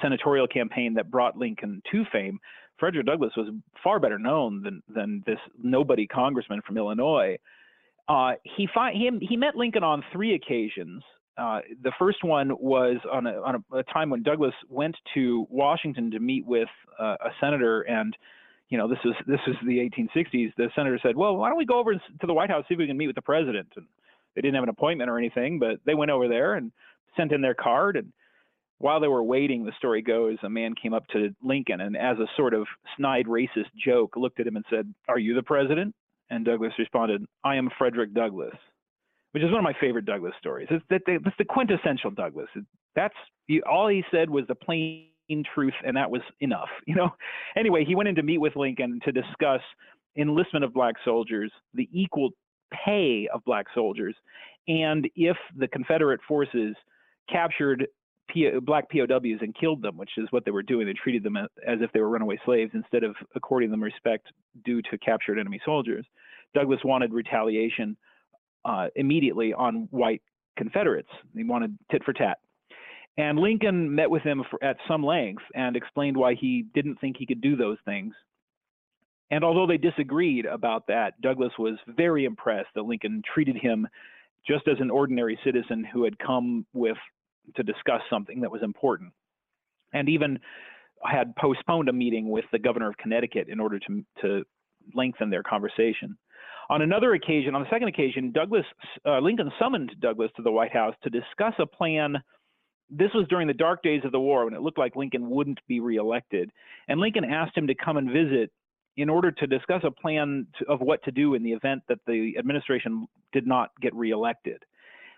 [0.01, 2.39] senatorial campaign that brought Lincoln to fame,
[2.81, 3.47] Frederick Douglass was
[3.83, 7.37] far better known than than this nobody congressman from Illinois.
[8.09, 11.03] Uh, he, fi- he he met Lincoln on three occasions.
[11.37, 15.47] Uh, the first one was on, a, on a, a, time when Douglass went to
[15.49, 16.67] Washington to meet with
[16.99, 18.17] uh, a senator, and
[18.69, 20.51] you know this was this is the 1860s.
[20.57, 22.79] The senator said, "Well, why don't we go over to the White House see if
[22.79, 23.85] we can meet with the president?" And
[24.35, 26.71] they didn't have an appointment or anything, but they went over there and
[27.15, 28.11] sent in their card, and
[28.81, 32.17] while they were waiting, the story goes, a man came up to Lincoln and, as
[32.19, 32.65] a sort of
[32.97, 35.93] snide racist joke, looked at him and said, Are you the president?
[36.29, 38.55] And Douglass responded, I am Frederick Douglass,
[39.31, 40.67] which is one of my favorite Douglass stories.
[40.71, 42.47] It's, that's the quintessential Douglass.
[42.95, 43.15] That's
[43.69, 45.09] all he said was the plain
[45.53, 46.69] truth, and that was enough.
[46.87, 47.09] You know.
[47.57, 49.61] Anyway, he went in to meet with Lincoln to discuss
[50.17, 52.31] enlistment of black soldiers, the equal
[52.85, 54.15] pay of black soldiers,
[54.67, 56.75] and if the Confederate forces
[57.29, 57.87] captured
[58.33, 60.85] P- black POWs and killed them, which is what they were doing.
[60.85, 64.27] They treated them as, as if they were runaway slaves instead of according them respect
[64.65, 66.05] due to captured enemy soldiers.
[66.53, 67.97] Douglass wanted retaliation
[68.65, 70.21] uh, immediately on white
[70.57, 71.09] Confederates.
[71.35, 72.39] He wanted tit for tat.
[73.17, 77.17] And Lincoln met with him for, at some length and explained why he didn't think
[77.17, 78.13] he could do those things.
[79.31, 83.87] And although they disagreed about that, Douglass was very impressed that Lincoln treated him
[84.45, 86.97] just as an ordinary citizen who had come with
[87.55, 89.13] to discuss something that was important,
[89.93, 90.39] and even
[91.03, 94.43] had postponed a meeting with the governor of Connecticut in order to to
[94.93, 96.17] lengthen their conversation.
[96.69, 98.65] On another occasion, on the second occasion, Douglass
[99.05, 102.15] uh, Lincoln summoned Douglass to the White House to discuss a plan.
[102.89, 105.59] This was during the dark days of the war when it looked like Lincoln wouldn't
[105.67, 106.49] be reelected,
[106.87, 108.51] and Lincoln asked him to come and visit
[108.97, 111.99] in order to discuss a plan to, of what to do in the event that
[112.07, 114.63] the administration did not get reelected.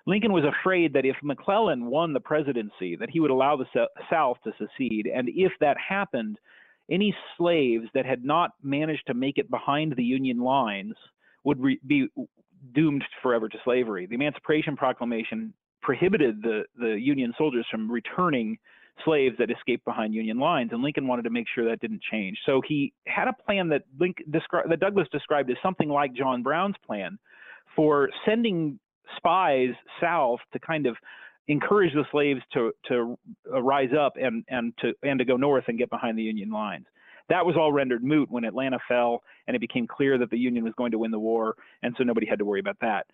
[0.05, 4.37] Lincoln was afraid that if McClellan won the presidency, that he would allow the South
[4.43, 6.37] to secede, and if that happened,
[6.91, 10.95] any slaves that had not managed to make it behind the Union lines
[11.45, 12.07] would re- be
[12.73, 14.05] doomed forever to slavery.
[14.05, 18.57] The Emancipation Proclamation prohibited the, the Union soldiers from returning
[19.05, 22.37] slaves that escaped behind Union lines, and Lincoln wanted to make sure that didn't change.
[22.45, 26.43] So he had a plan that Lincoln descri- that Douglass described as something like John
[26.43, 27.17] Brown's plan
[27.75, 28.79] for sending
[29.17, 29.69] spies
[30.01, 30.95] south to kind of
[31.47, 33.17] encourage the slaves to to
[33.53, 36.51] uh, rise up and and to and to go north and get behind the Union
[36.51, 36.85] lines.
[37.29, 40.63] That was all rendered moot when Atlanta fell and it became clear that the Union
[40.63, 43.07] was going to win the war, and so nobody had to worry about that.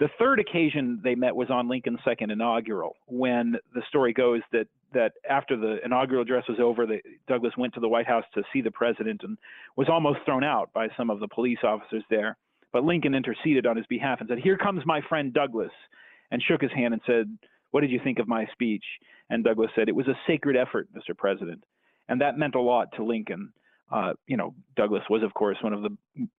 [0.00, 4.66] The third occasion they met was on Lincoln's second inaugural, when the story goes that
[4.92, 8.42] that after the inaugural address was over, the, Douglass went to the White House to
[8.52, 9.36] see the president and
[9.76, 12.36] was almost thrown out by some of the police officers there.
[12.74, 15.70] But Lincoln interceded on his behalf and said, "Here comes my friend Douglass,"
[16.32, 17.38] and shook his hand and said,
[17.70, 18.84] "What did you think of my speech?"
[19.30, 21.16] And Douglass said, "It was a sacred effort, Mr.
[21.16, 21.62] President,"
[22.08, 23.52] and that meant a lot to Lincoln.
[23.92, 25.96] Uh, you know, Douglass was, of course, one of the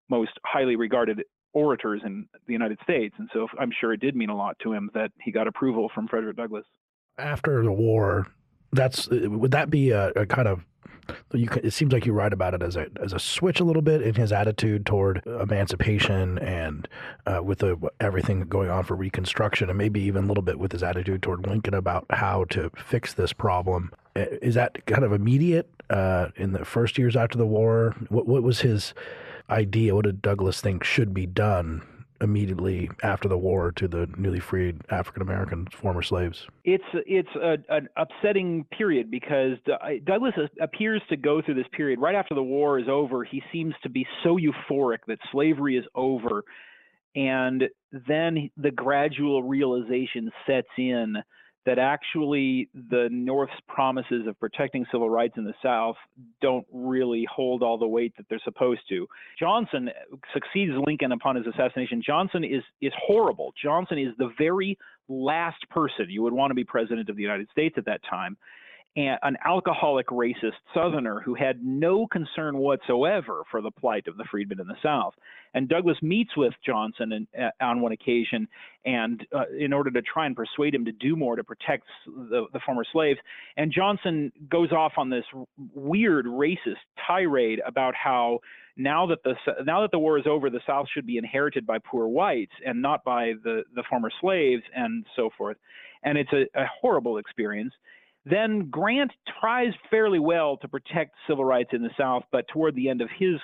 [0.09, 3.15] most highly regarded orators in the United States.
[3.17, 5.89] And so I'm sure it did mean a lot to him that he got approval
[5.95, 6.65] from Frederick Douglass.
[7.17, 8.27] After the war,
[8.73, 10.65] that's would that be a, a kind of
[11.33, 13.81] you, it seems like you write about it as a as a switch a little
[13.81, 16.87] bit in his attitude toward emancipation and
[17.25, 20.71] uh, with the, everything going on for Reconstruction, and maybe even a little bit with
[20.71, 23.91] his attitude toward Lincoln about how to fix this problem.
[24.15, 27.95] Is that kind of immediate uh, in the first years after the war?
[28.09, 28.93] What, what was his
[29.49, 29.93] idea?
[29.93, 31.81] What did Douglass think should be done
[32.21, 36.47] immediately after the war to the newly freed African American former slaves?
[36.63, 39.57] It's it's a, an upsetting period because
[40.05, 43.23] Douglass appears to go through this period right after the war is over.
[43.23, 46.43] He seems to be so euphoric that slavery is over,
[47.15, 47.63] and
[48.07, 51.15] then the gradual realization sets in
[51.65, 55.95] that actually the North's promises of protecting civil rights in the South
[56.41, 59.07] don't really hold all the weight that they're supposed to.
[59.39, 59.89] Johnson
[60.33, 62.01] succeeds Lincoln upon his assassination.
[62.05, 63.53] Johnson is is horrible.
[63.61, 67.49] Johnson is the very last person you would want to be president of the United
[67.51, 68.37] States at that time
[68.95, 74.61] an alcoholic racist Southerner who had no concern whatsoever for the plight of the freedmen
[74.61, 75.13] in the South.
[75.53, 78.47] And Douglass meets with Johnson in, uh, on one occasion,
[78.85, 82.45] and uh, in order to try and persuade him to do more to protect the,
[82.53, 83.19] the former slaves,
[83.57, 85.25] and Johnson goes off on this
[85.73, 88.39] weird racist tirade about how
[88.77, 91.77] now that the now that the war is over, the South should be inherited by
[91.79, 95.57] poor whites and not by the the former slaves and so forth.
[96.03, 97.73] And it's a, a horrible experience.
[98.25, 102.89] Then Grant tries fairly well to protect civil rights in the South, but toward the
[102.89, 103.35] end of his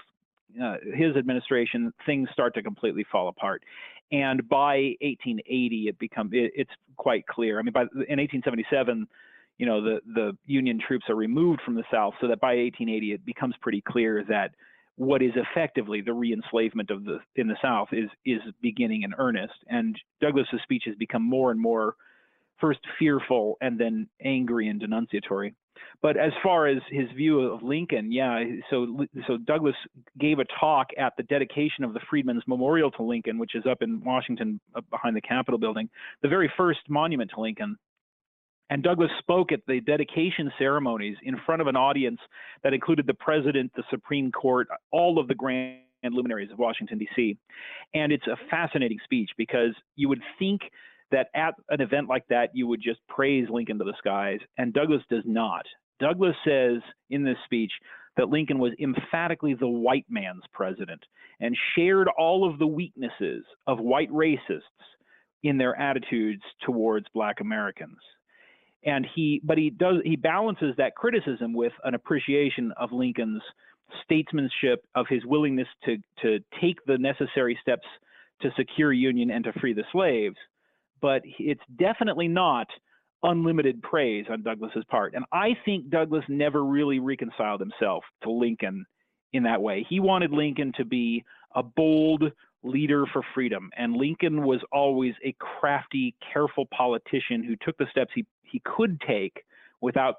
[0.62, 3.64] uh, his administration, things start to completely fall apart.
[4.12, 7.60] And by 1880, it becomes it, it's quite clear.
[7.60, 9.08] I mean, by in 1877,
[9.58, 13.14] you know, the the Union troops are removed from the South, so that by 1880,
[13.14, 14.52] it becomes pretty clear that
[14.96, 19.54] what is effectively the re-enslavement of the in the South is is beginning in earnest.
[19.68, 21.96] And Douglass's speeches become more and more
[22.62, 25.54] first fearful and then angry and denunciatory.
[26.02, 29.76] But as far as his view of Lincoln, yeah, so so Douglass
[30.20, 33.82] gave a talk at the dedication of the Freedmen's Memorial to Lincoln, which is up
[33.82, 35.90] in Washington up behind the Capitol building,
[36.22, 37.78] the very first monument to Lincoln.
[38.72, 42.20] And Douglass spoke at the dedication ceremonies in front of an audience
[42.64, 47.38] that included the president, the Supreme Court, all of the grand luminaries of Washington, D.C.
[47.94, 50.62] And it's a fascinating speech because you would think
[51.12, 54.40] that at an event like that, you would just praise Lincoln to the skies.
[54.58, 55.66] And Douglass does not.
[56.00, 57.72] Douglass says in this speech
[58.18, 61.02] that Lincoln was emphatically the white man's president
[61.40, 64.62] and shared all of the weaknesses of white racists
[65.44, 67.98] in their attitudes towards black Americans.
[68.84, 73.42] and he but he does he balances that criticism with an appreciation of Lincoln's
[74.04, 77.88] statesmanship, of his willingness to to take the necessary steps
[78.42, 80.38] to secure union and to free the slaves.
[81.02, 82.68] But it's definitely not
[83.24, 85.14] unlimited praise on Douglass's part.
[85.14, 88.86] And I think Douglass never really reconciled himself to Lincoln
[89.34, 89.86] in that way.
[89.90, 91.24] He wanted Lincoln to be
[91.56, 92.24] a bold
[92.64, 98.12] leader for freedom, and Lincoln was always a crafty, careful politician who took the steps
[98.14, 99.44] he, he could take
[99.82, 100.18] without,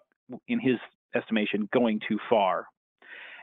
[0.48, 0.76] in his
[1.14, 2.66] estimation, going too far.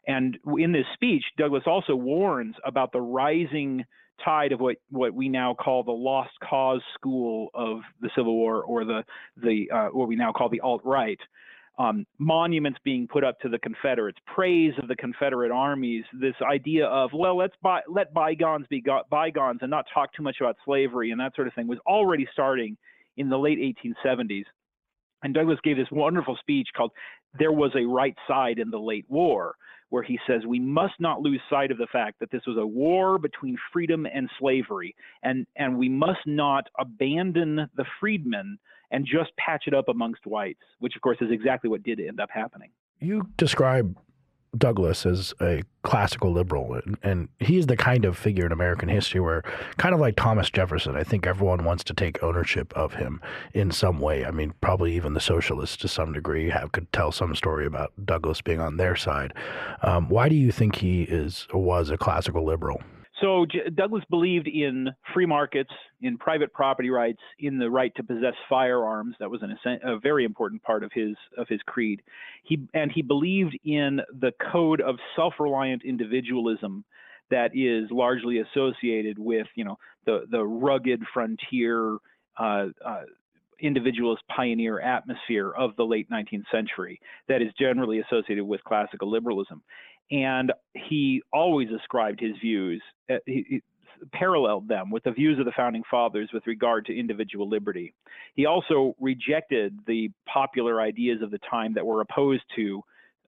[0.07, 3.85] And in this speech, Douglass also warns about the rising
[4.23, 8.63] tide of what, what we now call the lost cause school of the Civil War,
[8.63, 9.03] or the
[9.37, 11.19] the uh, what we now call the alt right.
[11.77, 16.85] Um, monuments being put up to the Confederates, praise of the Confederate armies, this idea
[16.85, 21.11] of well, let's by, let bygones be bygones and not talk too much about slavery
[21.11, 22.77] and that sort of thing was already starting
[23.15, 24.43] in the late 1870s.
[25.23, 26.91] And Douglass gave this wonderful speech called
[27.37, 29.55] "There Was a Right Side in the Late War,"
[29.89, 32.65] where he says we must not lose sight of the fact that this was a
[32.65, 38.57] war between freedom and slavery, and, and we must not abandon the freedmen
[38.91, 42.19] and just patch it up amongst whites, which of course is exactly what did end
[42.19, 42.69] up happening.
[42.99, 43.97] You describe
[44.57, 48.89] Douglass as a classical liberal, and, and he is the kind of figure in American
[48.89, 49.43] history where,
[49.77, 53.21] kind of like Thomas Jefferson, I think everyone wants to take ownership of him
[53.53, 54.25] in some way.
[54.25, 57.93] I mean, probably even the socialists to some degree have could tell some story about
[58.03, 59.33] Douglass being on their side.
[59.83, 62.81] Um, why do you think he is was a classical liberal?
[63.21, 68.03] So J- Douglass believed in free markets, in private property rights, in the right to
[68.03, 69.15] possess firearms.
[69.19, 72.01] That was an, a very important part of his of his creed.
[72.43, 76.85] He and he believed in the code of self-reliant individualism
[77.29, 81.97] that is largely associated with you know the the rugged frontier
[82.37, 83.01] uh, uh,
[83.61, 89.61] individualist pioneer atmosphere of the late 19th century that is generally associated with classical liberalism
[90.11, 93.61] and he always ascribed his views, uh, he, he
[94.13, 97.93] paralleled them with the views of the founding fathers with regard to individual liberty.
[98.35, 102.81] He also rejected the popular ideas of the time that were opposed to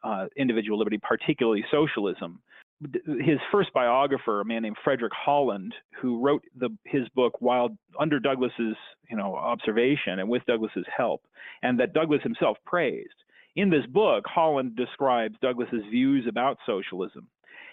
[0.03, 2.39] uh, individual liberty, particularly socialism.
[3.05, 7.69] His first biographer, a man named Frederick Holland, who wrote the, his book while
[7.99, 8.75] under Douglass's
[9.07, 11.21] you know observation and with Douglass's help,
[11.61, 13.13] and that Douglass himself praised,
[13.55, 17.27] in this book, Holland describes Douglass's views about socialism.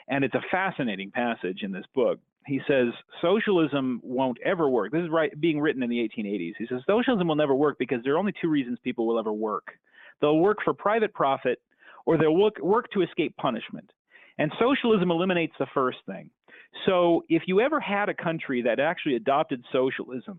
[0.09, 2.19] And it's a fascinating passage in this book.
[2.47, 2.89] He says,
[3.21, 4.91] socialism won't ever work.
[4.91, 6.55] This is right, being written in the 1880s.
[6.59, 9.33] He says, socialism will never work because there are only two reasons people will ever
[9.33, 9.67] work.
[10.21, 11.61] They'll work for private profit
[12.07, 13.91] or they'll work, work to escape punishment.
[14.39, 16.31] And socialism eliminates the first thing.
[16.87, 20.39] So if you ever had a country that actually adopted socialism,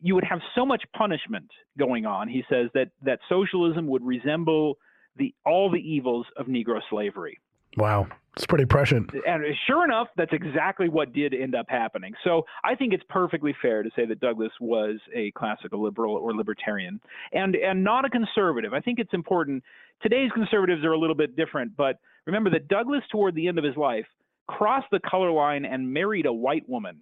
[0.00, 2.28] you would have so much punishment going on.
[2.28, 4.78] He says that that socialism would resemble
[5.16, 7.38] the all the evils of Negro slavery.
[7.76, 9.10] Wow, it's pretty prescient.
[9.26, 12.14] And sure enough, that's exactly what did end up happening.
[12.24, 16.34] So I think it's perfectly fair to say that Douglass was a classical liberal or
[16.34, 17.00] libertarian,
[17.32, 18.72] and and not a conservative.
[18.72, 19.62] I think it's important.
[20.02, 23.64] Today's conservatives are a little bit different, but remember that Douglass, toward the end of
[23.64, 24.06] his life,
[24.46, 27.00] crossed the color line and married a white woman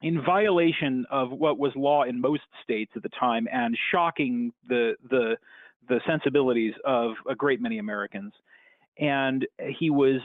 [0.00, 4.94] in violation of what was law in most states at the time and shocking the
[5.10, 5.36] the
[5.88, 8.32] the sensibilities of a great many Americans.
[8.98, 9.46] And
[9.78, 10.20] he was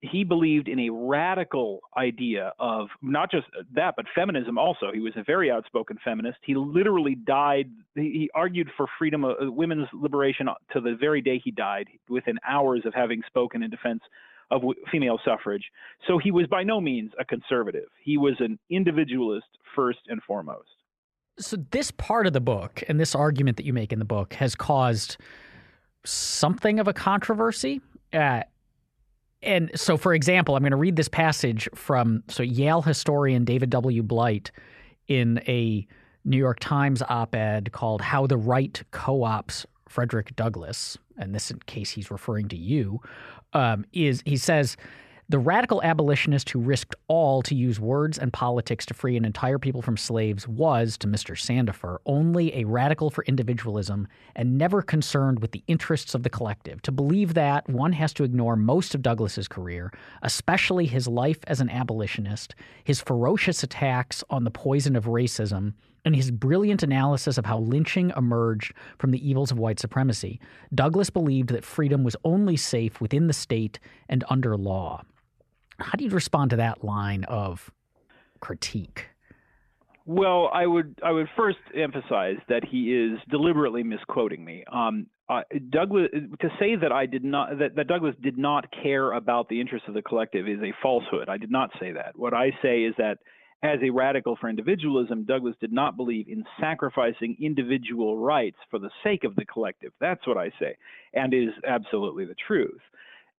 [0.00, 4.90] he believed in a radical idea of not just that but feminism also.
[4.92, 6.38] He was a very outspoken feminist.
[6.42, 11.40] He literally died he argued for freedom of uh, women's liberation to the very day
[11.42, 14.02] he died within hours of having spoken in defense
[14.50, 15.64] of female suffrage.
[16.06, 17.88] So he was by no means a conservative.
[18.02, 20.68] He was an individualist first and foremost.
[21.38, 24.34] So this part of the book and this argument that you make in the book
[24.34, 25.18] has caused
[26.04, 27.80] something of a controversy.
[28.12, 28.42] Uh,
[29.42, 33.70] and so, for example, I'm going to read this passage from so Yale historian David
[33.70, 34.02] W.
[34.02, 34.50] Blight
[35.08, 35.86] in a
[36.24, 41.90] New York Times op-ed called "How the Right Co-ops Frederick Douglass," and this in case
[41.90, 43.00] he's referring to you
[43.52, 44.76] um, is he says
[45.28, 49.58] the radical abolitionist who risked all to use words and politics to free an entire
[49.58, 51.36] people from slaves was, to Mr.
[51.36, 56.80] Sandefur, only a radical for individualism and never concerned with the interests of the collective.
[56.82, 59.92] To believe that, one has to ignore most of Douglass's career,
[60.22, 65.72] especially his life as an abolitionist, his ferocious attacks on the poison of racism,
[66.06, 70.40] and his brilliant analysis of how lynching emerged from the evils of white supremacy.
[70.72, 75.02] Douglass believed that freedom was only safe within the state and under law.
[75.80, 77.70] How do you respond to that line of
[78.40, 79.08] critique?
[80.06, 84.62] Well, I would I would first emphasize that he is deliberately misquoting me.
[84.72, 85.40] Um, uh,
[85.70, 86.08] Douglass
[86.40, 89.88] to say that I did not that, that Douglass did not care about the interests
[89.88, 91.28] of the collective is a falsehood.
[91.28, 92.16] I did not say that.
[92.16, 93.18] What I say is that
[93.62, 98.90] as a radical for individualism, Douglass did not believe in sacrificing individual rights for the
[99.02, 99.92] sake of the collective.
[100.00, 100.76] That's what I say,
[101.14, 102.80] and is absolutely the truth.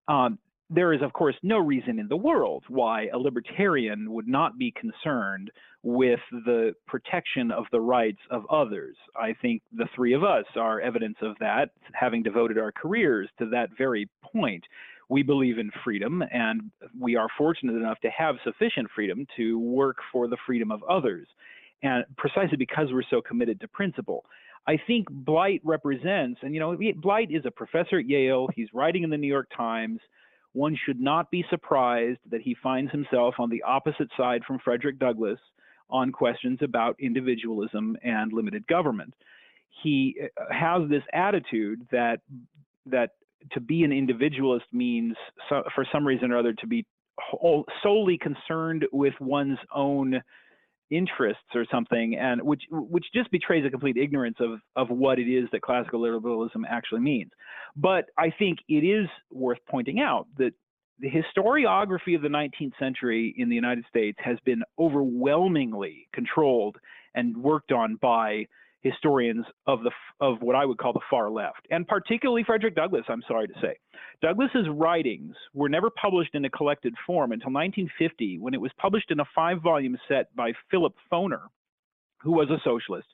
[0.07, 0.39] Um,
[0.70, 4.72] there is, of course, no reason in the world why a libertarian would not be
[4.72, 5.49] concerned
[5.82, 8.97] with the protection of the rights of others.
[9.15, 13.49] I think the three of us are evidence of that, having devoted our careers to
[13.51, 14.63] that very point.
[15.10, 19.97] We believe in freedom, and we are fortunate enough to have sufficient freedom to work
[20.12, 21.28] for the freedom of others.
[21.82, 24.26] And precisely because we're so committed to principle.
[24.68, 28.49] I think Blight represents, and you know, Blight is a professor at Yale.
[28.55, 29.99] He's writing in the New York Times
[30.58, 34.97] one should not be surprised that he finds himself on the opposite side from Frederick
[34.97, 35.39] Douglass
[35.89, 39.14] on questions about individualism and limited government.
[39.84, 42.22] He uh, has this attitude that
[42.88, 43.12] that
[43.51, 45.15] to be an individualist means,
[45.49, 46.85] so, for some reason or other, to be
[47.83, 50.21] solely concerned with one's own
[50.89, 55.29] interests or something, and which which just betrays a complete ignorance of of what it
[55.29, 57.31] is that classical liberalism actually means.
[57.75, 60.53] But I think it is worth pointing out that
[60.99, 66.77] the historiography of the 19th century in the United States has been overwhelmingly controlled
[67.13, 68.47] and worked on by
[68.91, 73.05] historians of the of what I would call the far left, and particularly Frederick Douglass.
[73.07, 73.75] I'm sorry to say,
[74.21, 79.11] Douglass's writings were never published in a collected form until 1950, when it was published
[79.11, 81.41] in a five-volume set by Philip Foner,
[82.21, 83.07] who was a socialist,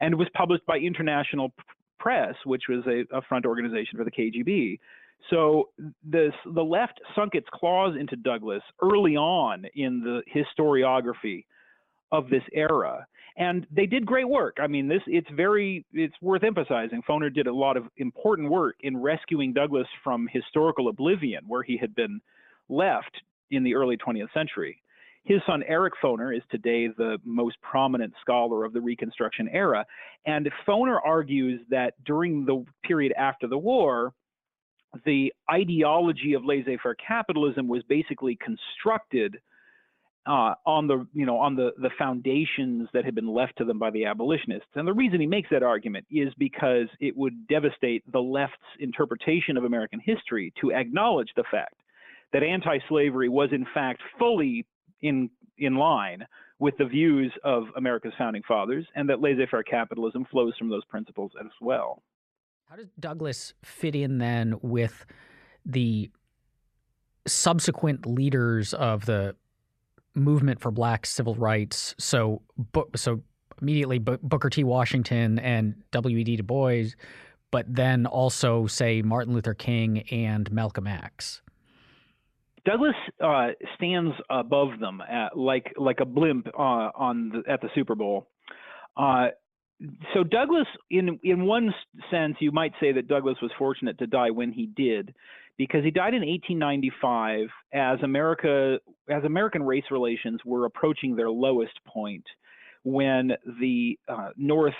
[0.00, 1.52] and was published by International
[1.98, 4.78] Press, which was a, a front organization for the KGB.
[5.30, 5.68] So
[6.04, 11.44] this, the left sunk its claws into Douglass early on in the historiography
[12.10, 13.06] of this era
[13.36, 14.56] and they did great work.
[14.60, 17.02] I mean, this it's very it's worth emphasizing.
[17.08, 21.76] Foner did a lot of important work in rescuing Douglass from historical oblivion, where he
[21.76, 22.20] had been
[22.68, 24.82] left in the early 20th century.
[25.24, 29.86] His son Eric Foner is today the most prominent scholar of the Reconstruction era,
[30.26, 34.12] and Foner argues that during the period after the war,
[35.06, 39.38] the ideology of laissez-faire capitalism was basically constructed
[40.26, 43.78] uh, on the you know on the the foundations that had been left to them
[43.78, 44.68] by the abolitionists.
[44.74, 49.56] And the reason he makes that argument is because it would devastate the left's interpretation
[49.56, 51.74] of American history to acknowledge the fact
[52.32, 54.64] that anti-slavery was in fact fully
[55.00, 56.26] in in line
[56.58, 61.32] with the views of America's founding fathers, and that laissez-faire capitalism flows from those principles
[61.40, 62.02] as well.
[62.70, 65.04] How does Douglass fit in then with
[65.66, 66.10] the
[67.26, 69.34] subsequent leaders of the
[70.14, 71.94] movement for black civil rights.
[71.98, 72.42] So,
[72.96, 73.22] so
[73.60, 74.64] immediately Booker T.
[74.64, 76.36] Washington and W.E.B.
[76.36, 76.90] Du Bois,
[77.50, 81.42] but then also say Martin Luther King and Malcolm X.
[82.64, 87.68] Douglass uh, stands above them at, like like a blimp uh, on the, at the
[87.74, 88.28] Super Bowl.
[88.96, 89.28] Uh,
[90.14, 91.74] so Douglass, in in one
[92.10, 95.12] sense, you might say that Douglass was fortunate to die when he did,
[95.66, 101.78] because he died in 1895 as America as American race relations were approaching their lowest
[101.86, 102.24] point
[102.82, 104.74] when the uh, North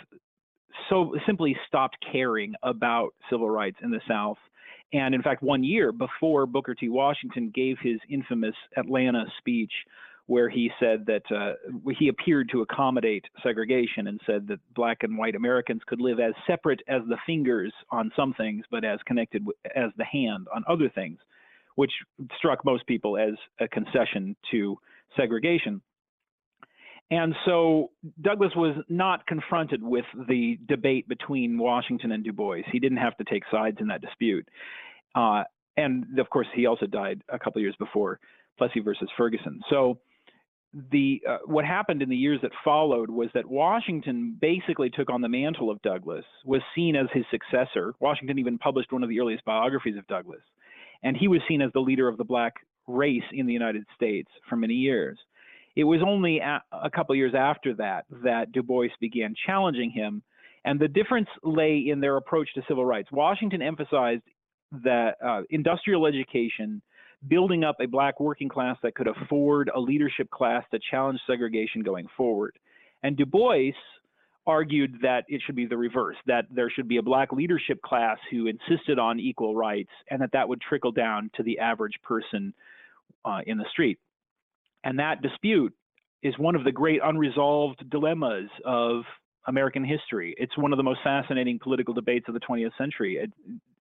[0.90, 4.38] so simply stopped caring about civil rights in the South.
[4.92, 6.88] And in fact, one year before Booker T.
[6.88, 9.72] Washington gave his infamous Atlanta speech,
[10.26, 11.52] where he said that uh,
[11.98, 16.32] he appeared to accommodate segregation and said that black and white Americans could live as
[16.46, 19.44] separate as the fingers on some things, but as connected
[19.74, 21.18] as the hand on other things,
[21.74, 21.90] which
[22.38, 24.76] struck most people as a concession to
[25.16, 25.82] segregation.
[27.10, 27.90] And so
[28.22, 32.62] Douglass was not confronted with the debate between Washington and Du Bois.
[32.70, 34.48] He didn't have to take sides in that dispute.
[35.14, 35.42] Uh,
[35.76, 38.18] and of course, he also died a couple years before
[38.56, 39.60] Plessy versus Ferguson.
[39.68, 39.98] So
[40.90, 45.20] the uh, what happened in the years that followed was that Washington basically took on
[45.20, 47.94] the mantle of Douglass, was seen as his successor.
[48.00, 50.42] Washington even published one of the earliest biographies of Douglass,
[51.02, 52.54] and he was seen as the leader of the black
[52.86, 55.18] race in the United States for many years.
[55.76, 60.22] It was only a, a couple years after that that Du Bois began challenging him,
[60.64, 63.10] and the difference lay in their approach to civil rights.
[63.12, 64.22] Washington emphasized
[64.84, 66.80] that uh, industrial education
[67.28, 71.82] building up a black working class that could afford a leadership class to challenge segregation
[71.82, 72.58] going forward.
[73.02, 73.72] And Du Bois
[74.46, 78.18] argued that it should be the reverse, that there should be a black leadership class
[78.30, 82.52] who insisted on equal rights and that that would trickle down to the average person
[83.24, 83.98] uh, in the street.
[84.84, 85.72] And that dispute
[86.22, 89.02] is one of the great unresolved dilemmas of
[89.46, 90.34] American history.
[90.38, 93.16] It's one of the most fascinating political debates of the 20th century.
[93.16, 93.32] It,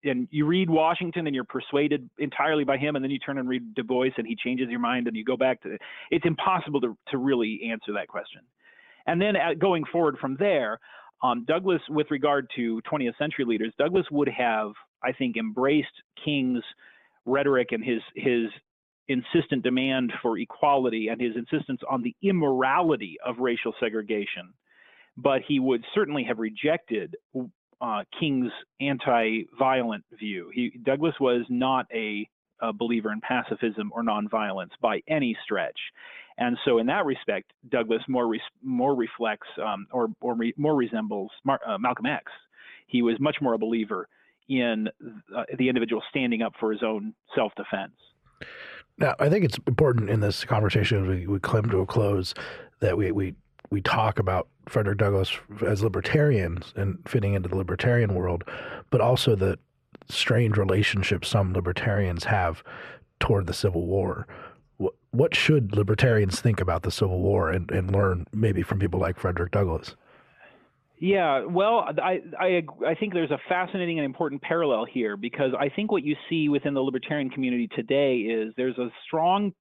[0.07, 3.49] and you read Washington and you're persuaded entirely by him, and then you turn and
[3.49, 5.77] read Du Bois and he changes your mind and you go back to
[6.11, 8.41] it's impossible to, to really answer that question.
[9.07, 10.79] And then uh, going forward from there,
[11.23, 15.89] um, Douglass, with regard to 20th century leaders, Douglass would have, I think, embraced
[16.23, 16.63] King's
[17.25, 18.49] rhetoric and his his
[19.09, 24.53] insistent demand for equality and his insistence on the immorality of racial segregation.
[25.17, 27.17] But he would certainly have rejected
[27.81, 30.51] uh, King's anti-violent view.
[30.53, 32.29] He, Douglass was not a,
[32.61, 35.79] a, believer in pacifism or nonviolence by any stretch,
[36.39, 41.31] and so in that respect, Douglass more more reflects um, or or re, more resembles
[41.45, 42.25] Mar, uh, Malcolm X.
[42.87, 44.09] He was much more a believer
[44.49, 44.89] in
[45.37, 47.95] uh, the individual standing up for his own self-defense.
[48.99, 52.33] Now, I think it's important in this conversation we, we come to a close
[52.81, 53.35] that we, we
[53.71, 58.45] we talk about Frederick Douglass as libertarians and fitting into the libertarian world,
[58.91, 59.59] but also the
[60.09, 62.63] strange relationship some libertarians have
[63.21, 64.27] toward the Civil War.
[64.77, 69.01] What, what should libertarians think about the Civil War and, and learn maybe from people
[69.01, 69.97] like Frederick Douglass?
[70.99, 75.69] Yeah, well, I, I I think there's a fascinating and important parallel here because I
[75.69, 79.53] think what you see within the libertarian community today is there's a strong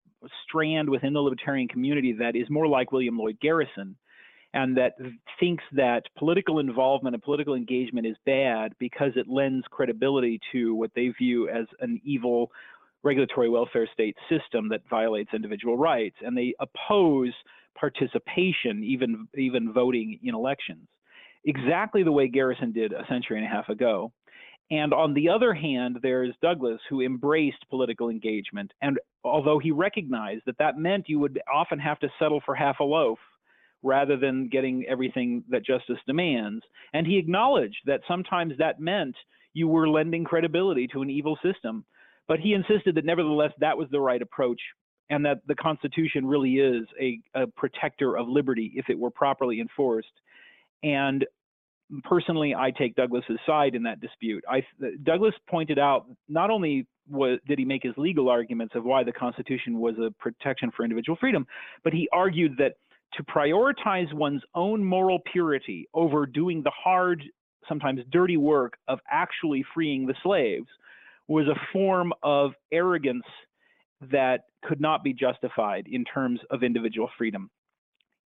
[0.48, 3.96] strand within the libertarian community that is more like William Lloyd Garrison
[4.54, 4.94] and that
[5.40, 10.92] thinks that political involvement and political engagement is bad because it lends credibility to what
[10.96, 12.52] they view as an evil
[13.04, 17.34] regulatory welfare state system that violates individual rights and they oppose
[17.78, 20.88] participation even even voting in elections
[21.46, 24.12] exactly the way Garrison did a century and a half ago.
[24.72, 28.72] And on the other hand, there's Douglass, who embraced political engagement.
[28.82, 32.80] And although he recognized that that meant you would often have to settle for half
[32.80, 33.20] a loaf
[33.84, 36.64] rather than getting everything that justice demands,
[36.94, 39.16] and he acknowledged that sometimes that meant
[39.54, 41.86] you were lending credibility to an evil system.
[42.28, 44.60] But he insisted that nevertheless that was the right approach
[45.12, 49.60] and that the Constitution really is a, a protector of liberty if it were properly
[49.62, 50.08] enforced.
[50.84, 51.24] And
[52.04, 54.44] personally, I take Douglass's side in that dispute.
[54.50, 54.64] I,
[55.04, 59.12] Douglass pointed out not only was, did he make his legal arguments of why the
[59.12, 61.46] Constitution was a protection for individual freedom,
[61.84, 62.76] but he argued that
[63.14, 67.24] to prioritize one's own moral purity over doing the hard,
[67.68, 70.68] sometimes dirty work of actually freeing the slaves
[71.28, 73.26] was a form of arrogance
[74.12, 77.50] that could not be justified in terms of individual freedom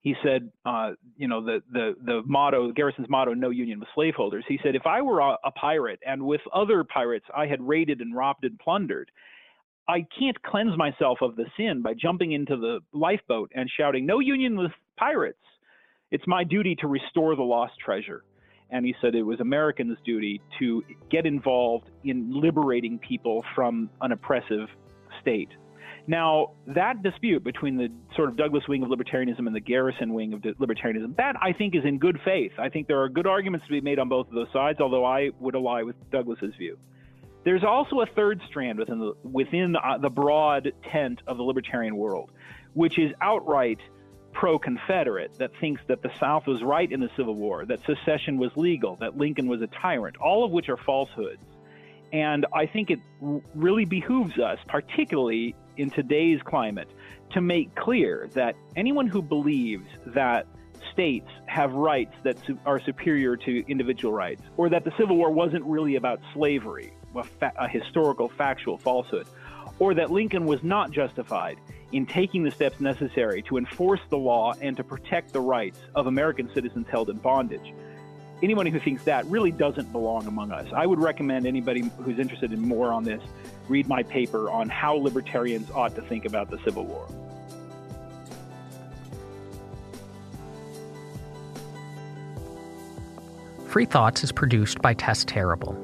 [0.01, 4.45] he said, uh, you know, the, the, the motto, Garrison's motto, no union with slaveholders.
[4.47, 7.99] He said, if I were a, a pirate and with other pirates I had raided
[7.99, 9.11] and robbed and plundered,
[9.89, 14.19] I can't cleanse myself of the sin by jumping into the lifeboat and shouting, no
[14.19, 15.39] union with pirates.
[16.11, 18.23] It's my duty to restore the lost treasure.
[18.69, 24.11] And he said it was Americans' duty to get involved in liberating people from an
[24.11, 24.67] oppressive
[25.21, 25.49] state.
[26.07, 30.33] Now, that dispute between the sort of Douglass wing of libertarianism and the Garrison wing
[30.33, 32.53] of libertarianism, that I think is in good faith.
[32.57, 35.05] I think there are good arguments to be made on both of those sides, although
[35.05, 36.77] I would ally with Douglass's view.
[37.43, 41.95] There's also a third strand within the within uh, the broad tent of the libertarian
[41.95, 42.31] world,
[42.73, 43.79] which is outright
[44.33, 48.51] pro-Confederate, that thinks that the South was right in the Civil War, that secession was
[48.55, 51.43] legal, that Lincoln was a tyrant, all of which are falsehoods.
[52.11, 52.99] And I think it
[53.53, 56.89] really behooves us, particularly in today's climate
[57.31, 60.45] to make clear that anyone who believes that
[60.91, 65.63] states have rights that are superior to individual rights, or that the Civil War wasn't
[65.63, 69.27] really about slavery, a, fa- a historical factual falsehood,
[69.79, 71.57] or that Lincoln was not justified
[71.93, 76.07] in taking the steps necessary to enforce the law and to protect the rights of
[76.07, 77.73] American citizens held in bondage
[78.41, 80.67] anyone who thinks that really doesn't belong among us.
[80.73, 83.21] I would recommend anybody who's interested in more on this
[83.67, 87.07] read my paper on how libertarians ought to think about the Civil War.
[93.67, 95.77] Free Thoughts is produced by Tess Terrible.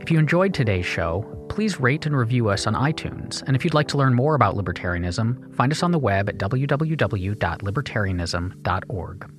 [0.00, 3.44] If you enjoyed today's show, please rate and review us on iTunes.
[3.46, 6.38] And if you'd like to learn more about libertarianism, find us on the web at
[6.38, 9.30] www.libertarianism.org.